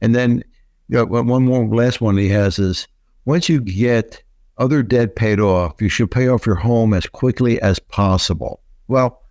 and 0.00 0.14
then 0.14 0.42
you 0.88 0.98
know, 0.98 1.04
one 1.04 1.44
more 1.44 1.66
last 1.66 2.00
one 2.00 2.16
he 2.16 2.28
has 2.28 2.58
is 2.58 2.86
once 3.24 3.48
you 3.48 3.60
get 3.60 4.22
other 4.58 4.82
debt 4.82 5.16
paid 5.16 5.40
off, 5.40 5.80
you 5.80 5.88
should 5.88 6.10
pay 6.10 6.28
off 6.28 6.46
your 6.46 6.54
home 6.54 6.94
as 6.94 7.06
quickly 7.06 7.60
as 7.60 7.78
possible. 7.78 8.60
Well, 8.88 9.22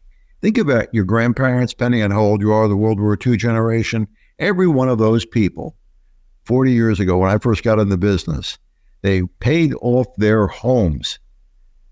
think 0.45 0.57
about 0.59 0.93
your 0.93 1.05
grandparents, 1.05 1.73
depending 1.73 2.03
on 2.03 2.11
how 2.11 2.21
old 2.21 2.39
you 2.39 2.53
are, 2.53 2.67
the 2.67 2.77
World 2.77 2.99
War 2.99 3.17
II 3.25 3.35
generation. 3.35 4.07
Every 4.37 4.67
one 4.67 4.89
of 4.89 4.99
those 4.99 5.25
people, 5.25 5.75
40 6.43 6.71
years 6.71 6.99
ago, 6.99 7.17
when 7.17 7.31
I 7.31 7.39
first 7.39 7.63
got 7.63 7.79
in 7.79 7.89
the 7.89 7.97
business, 7.97 8.59
they 9.01 9.23
paid 9.39 9.73
off 9.81 10.05
their 10.17 10.45
homes. 10.45 11.17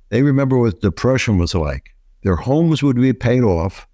They 0.10 0.22
remember 0.22 0.60
what 0.60 0.82
depression 0.82 1.40
was 1.40 1.56
like. 1.56 1.96
Their 2.22 2.36
homes 2.36 2.84
would 2.84 2.96
be 2.96 3.12
paid 3.12 3.42
off. 3.42 3.88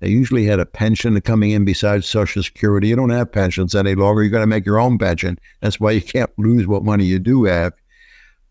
They 0.00 0.08
usually 0.08 0.46
had 0.46 0.58
a 0.58 0.64
pension 0.64 1.20
coming 1.20 1.50
in 1.50 1.66
besides 1.66 2.06
Social 2.06 2.42
Security. 2.42 2.88
You 2.88 2.96
don't 2.96 3.10
have 3.10 3.30
pensions 3.30 3.74
any 3.74 3.94
longer. 3.94 4.22
You're 4.22 4.30
going 4.30 4.40
to 4.40 4.46
make 4.46 4.64
your 4.64 4.80
own 4.80 4.96
pension. 4.96 5.38
That's 5.60 5.78
why 5.78 5.90
you 5.90 6.00
can't 6.00 6.30
lose 6.38 6.66
what 6.66 6.82
money 6.82 7.04
you 7.04 7.18
do 7.18 7.44
have. 7.44 7.74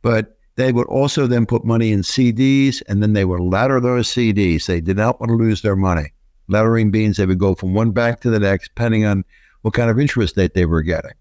But 0.03 0.37
they 0.55 0.71
would 0.71 0.87
also 0.87 1.27
then 1.27 1.45
put 1.45 1.63
money 1.63 1.91
in 1.91 2.01
CDs 2.01 2.81
and 2.87 3.01
then 3.01 3.13
they 3.13 3.25
would 3.25 3.41
ladder 3.41 3.79
those 3.79 4.07
CDs. 4.07 4.65
They 4.65 4.81
did 4.81 4.97
not 4.97 5.19
want 5.19 5.29
to 5.29 5.35
lose 5.35 5.61
their 5.61 5.75
money. 5.75 6.13
Laddering 6.49 6.91
means 6.91 7.17
they 7.17 7.25
would 7.25 7.39
go 7.39 7.55
from 7.55 7.73
one 7.73 7.91
bank 7.91 8.19
to 8.21 8.29
the 8.29 8.39
next, 8.39 8.69
depending 8.69 9.05
on 9.05 9.23
what 9.61 9.73
kind 9.73 9.89
of 9.89 9.99
interest 9.99 10.35
rate 10.35 10.53
they 10.53 10.65
were 10.65 10.81
getting. 10.81 11.13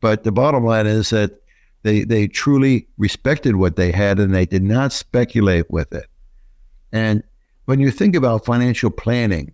But 0.00 0.24
the 0.24 0.32
bottom 0.32 0.64
line 0.64 0.86
is 0.86 1.10
that 1.10 1.40
they, 1.82 2.04
they 2.04 2.26
truly 2.26 2.88
respected 2.98 3.56
what 3.56 3.76
they 3.76 3.92
had 3.92 4.18
and 4.18 4.34
they 4.34 4.46
did 4.46 4.62
not 4.62 4.92
speculate 4.92 5.70
with 5.70 5.92
it. 5.92 6.06
And 6.92 7.22
when 7.66 7.78
you 7.78 7.90
think 7.90 8.16
about 8.16 8.44
financial 8.44 8.90
planning, 8.90 9.52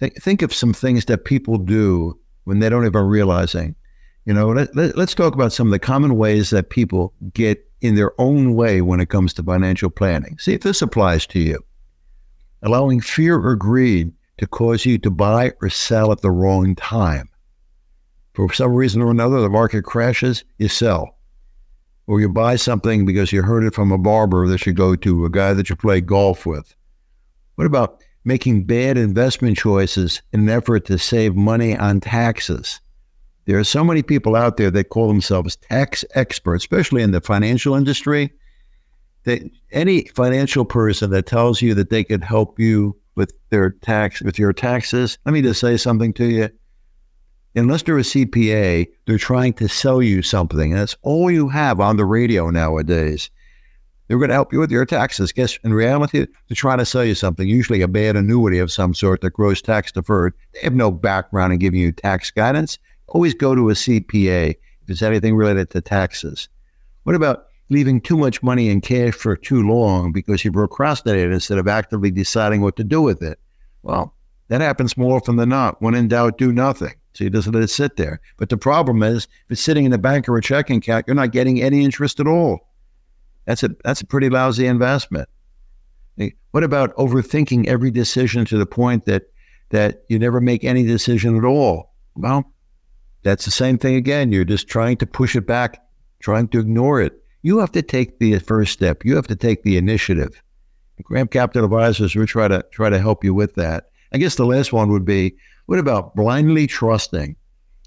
th- 0.00 0.14
think 0.14 0.42
of 0.42 0.54
some 0.54 0.72
things 0.72 1.04
that 1.06 1.24
people 1.24 1.58
do 1.58 2.18
when 2.44 2.60
they 2.60 2.68
don't 2.68 2.86
even 2.86 3.04
realizing. 3.04 3.74
You 4.26 4.34
know, 4.34 4.48
let, 4.48 4.74
let, 4.76 4.96
let's 4.96 5.14
talk 5.14 5.34
about 5.34 5.52
some 5.52 5.68
of 5.68 5.70
the 5.70 5.78
common 5.78 6.16
ways 6.16 6.50
that 6.50 6.70
people 6.70 7.14
get 7.32 7.64
in 7.80 7.94
their 7.94 8.12
own 8.20 8.54
way 8.54 8.82
when 8.82 9.00
it 9.00 9.08
comes 9.08 9.32
to 9.34 9.42
financial 9.42 9.90
planning. 9.90 10.38
See 10.38 10.54
if 10.54 10.60
this 10.60 10.82
applies 10.82 11.26
to 11.28 11.40
you. 11.40 11.58
Allowing 12.62 13.00
fear 13.00 13.36
or 13.38 13.56
greed 13.56 14.12
to 14.38 14.46
cause 14.46 14.84
you 14.84 14.98
to 14.98 15.10
buy 15.10 15.52
or 15.62 15.70
sell 15.70 16.12
at 16.12 16.20
the 16.20 16.30
wrong 16.30 16.74
time. 16.74 17.28
For 18.34 18.52
some 18.52 18.72
reason 18.72 19.02
or 19.02 19.10
another, 19.10 19.40
the 19.40 19.48
market 19.48 19.82
crashes, 19.82 20.44
you 20.58 20.68
sell. 20.68 21.16
Or 22.06 22.20
you 22.20 22.28
buy 22.28 22.56
something 22.56 23.06
because 23.06 23.32
you 23.32 23.42
heard 23.42 23.64
it 23.64 23.74
from 23.74 23.92
a 23.92 23.98
barber 23.98 24.46
that 24.48 24.66
you 24.66 24.72
go 24.72 24.96
to, 24.96 25.24
a 25.24 25.30
guy 25.30 25.54
that 25.54 25.70
you 25.70 25.76
play 25.76 26.00
golf 26.00 26.44
with. 26.44 26.74
What 27.56 27.66
about 27.66 28.02
making 28.24 28.64
bad 28.64 28.96
investment 28.96 29.56
choices 29.56 30.22
in 30.32 30.40
an 30.40 30.48
effort 30.48 30.84
to 30.86 30.98
save 30.98 31.34
money 31.34 31.76
on 31.76 32.00
taxes? 32.00 32.80
There 33.50 33.58
are 33.58 33.64
so 33.64 33.82
many 33.82 34.04
people 34.04 34.36
out 34.36 34.58
there 34.58 34.70
that 34.70 34.90
call 34.90 35.08
themselves 35.08 35.56
tax 35.56 36.04
experts, 36.14 36.62
especially 36.62 37.02
in 37.02 37.10
the 37.10 37.20
financial 37.20 37.74
industry. 37.74 38.32
That 39.24 39.42
any 39.72 40.04
financial 40.14 40.64
person 40.64 41.10
that 41.10 41.26
tells 41.26 41.60
you 41.60 41.74
that 41.74 41.90
they 41.90 42.04
could 42.04 42.22
help 42.22 42.60
you 42.60 42.96
with 43.16 43.32
their 43.48 43.70
tax 43.70 44.22
with 44.22 44.38
your 44.38 44.52
taxes, 44.52 45.18
let 45.26 45.32
me 45.32 45.42
just 45.42 45.58
say 45.58 45.76
something 45.76 46.12
to 46.12 46.26
you. 46.26 46.48
Unless 47.56 47.82
they're 47.82 47.98
a 47.98 48.02
CPA, 48.02 48.86
they're 49.08 49.18
trying 49.18 49.54
to 49.54 49.68
sell 49.68 50.00
you 50.00 50.22
something. 50.22 50.70
That's 50.70 50.94
all 51.02 51.28
you 51.28 51.48
have 51.48 51.80
on 51.80 51.96
the 51.96 52.04
radio 52.04 52.50
nowadays. 52.50 53.30
They're 54.06 54.18
going 54.18 54.28
to 54.28 54.34
help 54.34 54.52
you 54.52 54.60
with 54.60 54.70
your 54.70 54.86
taxes. 54.86 55.32
Guess 55.32 55.58
in 55.64 55.74
reality, 55.74 56.18
they're 56.20 56.54
trying 56.54 56.78
to 56.78 56.86
sell 56.86 57.04
you 57.04 57.16
something, 57.16 57.48
usually 57.48 57.82
a 57.82 57.88
bad 57.88 58.14
annuity 58.14 58.60
of 58.60 58.70
some 58.70 58.94
sort 58.94 59.22
that 59.22 59.32
grows 59.32 59.60
tax 59.60 59.90
deferred. 59.90 60.34
They 60.54 60.60
have 60.60 60.76
no 60.76 60.92
background 60.92 61.52
in 61.52 61.58
giving 61.58 61.80
you 61.80 61.90
tax 61.90 62.30
guidance. 62.30 62.78
Always 63.10 63.34
go 63.34 63.54
to 63.54 63.70
a 63.70 63.74
CPA 63.74 64.50
if 64.50 64.88
it's 64.88 65.02
anything 65.02 65.36
related 65.36 65.70
to 65.70 65.80
taxes. 65.80 66.48
What 67.04 67.14
about 67.14 67.46
leaving 67.68 68.00
too 68.00 68.16
much 68.16 68.42
money 68.42 68.68
in 68.68 68.80
cash 68.80 69.14
for 69.14 69.36
too 69.36 69.62
long 69.62 70.12
because 70.12 70.44
you 70.44 70.52
procrastinated 70.52 71.32
instead 71.32 71.58
of 71.58 71.68
actively 71.68 72.10
deciding 72.10 72.60
what 72.60 72.76
to 72.76 72.84
do 72.84 73.00
with 73.00 73.22
it? 73.22 73.38
Well, 73.82 74.14
that 74.48 74.60
happens 74.60 74.96
more 74.96 75.16
often 75.16 75.36
than 75.36 75.48
not. 75.48 75.80
When 75.80 75.94
in 75.94 76.08
doubt, 76.08 76.38
do 76.38 76.52
nothing. 76.52 76.94
So 77.12 77.24
you 77.24 77.30
just 77.30 77.48
let 77.48 77.62
it 77.62 77.70
sit 77.70 77.96
there. 77.96 78.20
But 78.36 78.48
the 78.48 78.56
problem 78.56 79.02
is, 79.02 79.24
if 79.24 79.52
it's 79.52 79.60
sitting 79.60 79.84
in 79.84 79.92
a 79.92 79.98
bank 79.98 80.28
or 80.28 80.36
a 80.36 80.42
checking 80.42 80.78
account, 80.78 81.06
you're 81.06 81.16
not 81.16 81.32
getting 81.32 81.60
any 81.60 81.84
interest 81.84 82.20
at 82.20 82.26
all. 82.26 82.68
That's 83.46 83.62
a 83.62 83.70
that's 83.84 84.00
a 84.00 84.06
pretty 84.06 84.28
lousy 84.28 84.66
investment. 84.66 85.28
What 86.50 86.64
about 86.64 86.94
overthinking 86.96 87.66
every 87.66 87.90
decision 87.90 88.44
to 88.46 88.58
the 88.58 88.66
point 88.66 89.06
that 89.06 89.24
that 89.70 90.04
you 90.08 90.18
never 90.18 90.40
make 90.40 90.64
any 90.64 90.84
decision 90.84 91.36
at 91.36 91.44
all? 91.44 91.92
Well, 92.14 92.52
that's 93.22 93.44
the 93.44 93.50
same 93.50 93.78
thing 93.78 93.96
again. 93.96 94.32
You're 94.32 94.44
just 94.44 94.68
trying 94.68 94.96
to 94.98 95.06
push 95.06 95.36
it 95.36 95.46
back, 95.46 95.82
trying 96.20 96.48
to 96.48 96.60
ignore 96.60 97.00
it. 97.00 97.22
You 97.42 97.58
have 97.58 97.72
to 97.72 97.82
take 97.82 98.18
the 98.18 98.38
first 98.38 98.72
step. 98.72 99.04
You 99.04 99.16
have 99.16 99.26
to 99.28 99.36
take 99.36 99.62
the 99.62 99.76
initiative. 99.76 100.42
Graham 101.02 101.28
Capital 101.28 101.64
Advisors, 101.64 102.14
we 102.14 102.26
try 102.26 102.48
to 102.48 102.64
try 102.72 102.90
to 102.90 102.98
help 102.98 103.24
you 103.24 103.32
with 103.32 103.54
that. 103.54 103.90
I 104.12 104.18
guess 104.18 104.34
the 104.34 104.44
last 104.44 104.72
one 104.72 104.90
would 104.90 105.04
be 105.04 105.34
what 105.66 105.78
about 105.78 106.14
blindly 106.14 106.66
trusting 106.66 107.36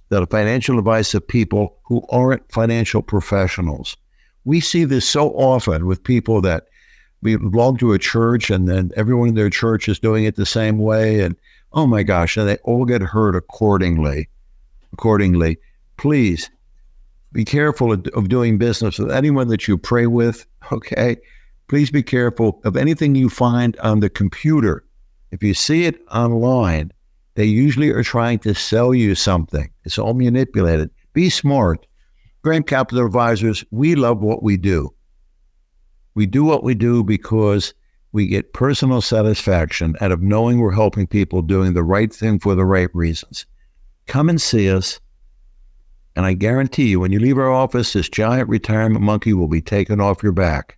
that 0.09 0.19
the 0.19 0.27
financial 0.27 0.79
advice 0.79 1.13
of 1.13 1.27
people 1.27 1.77
who 1.83 2.03
aren't 2.09 2.51
financial 2.51 3.01
professionals? 3.01 3.95
we 4.45 4.59
see 4.59 4.83
this 4.83 5.07
so 5.07 5.29
often 5.29 5.85
with 5.85 6.03
people 6.03 6.41
that 6.41 6.67
we 7.21 7.35
belong 7.37 7.77
to 7.77 7.93
a 7.93 7.99
church 7.99 8.49
and 8.49 8.67
then 8.67 8.91
everyone 8.97 9.29
in 9.29 9.35
their 9.35 9.49
church 9.49 9.87
is 9.87 9.99
doing 9.99 10.25
it 10.25 10.35
the 10.35 10.45
same 10.45 10.77
way. 10.77 11.21
And 11.21 11.35
oh 11.71 11.87
my 11.87 12.03
gosh, 12.03 12.35
and 12.35 12.47
they 12.47 12.57
all 12.63 12.85
get 12.85 13.01
hurt 13.01 13.35
accordingly. 13.35 14.27
Accordingly, 14.93 15.57
please 15.97 16.49
be 17.31 17.43
careful 17.43 17.91
of, 17.91 18.29
doing 18.29 18.57
business 18.57 18.99
with 18.99 19.11
anyone 19.11 19.47
that 19.47 19.67
you 19.67 19.77
pray 19.77 20.07
with. 20.07 20.45
Okay. 20.71 21.17
Please 21.67 21.89
be 21.89 22.03
careful 22.03 22.61
of 22.63 22.77
anything 22.77 23.15
you 23.15 23.29
find 23.29 23.75
on 23.77 23.99
the 23.99 24.09
computer. 24.09 24.85
If 25.31 25.41
you 25.41 25.53
see 25.53 25.85
it 25.85 25.99
online, 26.11 26.91
they 27.35 27.45
usually 27.45 27.89
are 27.89 28.03
trying 28.03 28.39
to 28.39 28.53
sell 28.53 28.93
you 28.93 29.15
something. 29.15 29.69
It's 29.83 29.97
all 29.97 30.13
manipulated. 30.13 30.91
Be 31.13 31.29
smart. 31.29 31.87
Graham 32.43 32.63
Capital 32.63 33.05
Advisors, 33.05 33.65
we 33.71 33.95
love 33.95 34.21
what 34.21 34.43
we 34.43 34.57
do. 34.57 34.93
We 36.15 36.27
do 36.27 36.43
what 36.43 36.63
we 36.63 36.75
do 36.75 37.03
because 37.03 37.73
we 38.11 38.27
get 38.27 38.53
personal 38.53 39.01
satisfaction 39.01 39.95
out 40.01 40.11
of 40.11 40.21
knowing 40.21 40.59
we're 40.59 40.71
helping 40.71 41.07
people 41.07 41.41
doing 41.41 41.73
the 41.73 41.83
right 41.83 42.13
thing 42.13 42.39
for 42.39 42.53
the 42.53 42.65
right 42.65 42.89
reasons. 42.93 43.47
Come 44.07 44.29
and 44.29 44.41
see 44.41 44.69
us. 44.69 44.99
And 46.15 46.25
I 46.25 46.33
guarantee 46.33 46.89
you, 46.89 46.99
when 46.99 47.11
you 47.11 47.19
leave 47.19 47.37
our 47.37 47.51
office, 47.51 47.93
this 47.93 48.09
giant 48.09 48.49
retirement 48.49 49.03
monkey 49.03 49.33
will 49.33 49.47
be 49.47 49.61
taken 49.61 49.99
off 49.99 50.21
your 50.21 50.31
back. 50.31 50.77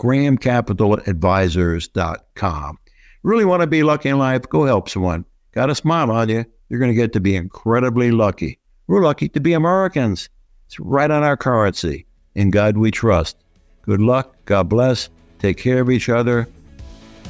GrahamCapitalAdvisors.com. 0.00 2.78
Really 3.22 3.44
want 3.44 3.62
to 3.62 3.66
be 3.66 3.82
lucky 3.82 4.10
in 4.10 4.18
life? 4.18 4.42
Go 4.48 4.64
help 4.64 4.88
someone. 4.88 5.24
Got 5.52 5.70
a 5.70 5.74
smile 5.74 6.10
on 6.10 6.28
you. 6.28 6.44
You're 6.68 6.80
going 6.80 6.90
to 6.90 6.96
get 6.96 7.12
to 7.14 7.20
be 7.20 7.34
incredibly 7.34 8.10
lucky. 8.10 8.58
We're 8.88 9.02
lucky 9.02 9.28
to 9.30 9.40
be 9.40 9.54
Americans. 9.54 10.28
It's 10.66 10.78
right 10.78 11.10
on 11.10 11.22
our 11.22 11.36
currency. 11.36 12.06
In 12.34 12.50
God 12.50 12.76
we 12.76 12.90
trust. 12.90 13.36
Good 13.82 14.02
luck. 14.02 14.36
God 14.44 14.68
bless. 14.68 15.08
Take 15.38 15.56
care 15.56 15.80
of 15.80 15.90
each 15.90 16.08
other. 16.08 16.48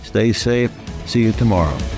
Stay 0.02 0.32
safe. 0.32 0.72
See 1.06 1.22
you 1.22 1.32
tomorrow. 1.32 1.95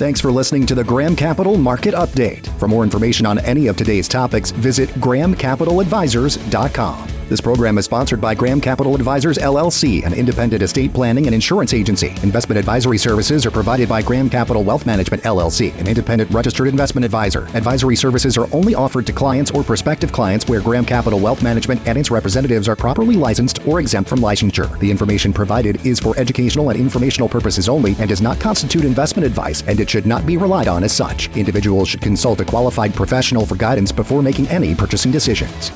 Thanks 0.00 0.18
for 0.18 0.32
listening 0.32 0.64
to 0.64 0.74
the 0.74 0.82
Graham 0.82 1.14
Capital 1.14 1.58
Market 1.58 1.92
Update. 1.92 2.46
For 2.58 2.66
more 2.66 2.84
information 2.84 3.26
on 3.26 3.38
any 3.40 3.66
of 3.66 3.76
today's 3.76 4.08
topics, 4.08 4.50
visit 4.50 4.88
grahamcapitaladvisors.com. 4.92 7.19
This 7.30 7.40
program 7.40 7.78
is 7.78 7.84
sponsored 7.84 8.20
by 8.20 8.34
Graham 8.34 8.60
Capital 8.60 8.96
Advisors 8.96 9.38
LLC, 9.38 10.04
an 10.04 10.12
independent 10.12 10.64
estate 10.64 10.92
planning 10.92 11.26
and 11.26 11.34
insurance 11.34 11.72
agency. 11.72 12.08
Investment 12.24 12.58
advisory 12.58 12.98
services 12.98 13.46
are 13.46 13.52
provided 13.52 13.88
by 13.88 14.02
Graham 14.02 14.28
Capital 14.28 14.64
Wealth 14.64 14.84
Management 14.84 15.22
LLC, 15.22 15.72
an 15.78 15.86
independent 15.86 16.28
registered 16.32 16.66
investment 16.66 17.04
advisor. 17.04 17.46
Advisory 17.54 17.94
services 17.94 18.36
are 18.36 18.52
only 18.52 18.74
offered 18.74 19.06
to 19.06 19.12
clients 19.12 19.52
or 19.52 19.62
prospective 19.62 20.10
clients 20.10 20.48
where 20.48 20.60
Graham 20.60 20.84
Capital 20.84 21.20
Wealth 21.20 21.40
Management 21.40 21.80
and 21.86 21.96
its 21.96 22.10
representatives 22.10 22.68
are 22.68 22.74
properly 22.74 23.14
licensed 23.14 23.64
or 23.64 23.78
exempt 23.78 24.10
from 24.10 24.18
licensure. 24.18 24.76
The 24.80 24.90
information 24.90 25.32
provided 25.32 25.86
is 25.86 26.00
for 26.00 26.18
educational 26.18 26.70
and 26.70 26.80
informational 26.80 27.28
purposes 27.28 27.68
only 27.68 27.94
and 28.00 28.08
does 28.08 28.20
not 28.20 28.40
constitute 28.40 28.84
investment 28.84 29.24
advice, 29.24 29.62
and 29.68 29.78
it 29.78 29.88
should 29.88 30.04
not 30.04 30.26
be 30.26 30.36
relied 30.36 30.66
on 30.66 30.82
as 30.82 30.90
such. 30.90 31.28
Individuals 31.36 31.90
should 31.90 32.00
consult 32.00 32.40
a 32.40 32.44
qualified 32.44 32.92
professional 32.92 33.46
for 33.46 33.54
guidance 33.54 33.92
before 33.92 34.20
making 34.20 34.48
any 34.48 34.74
purchasing 34.74 35.12
decisions. 35.12 35.70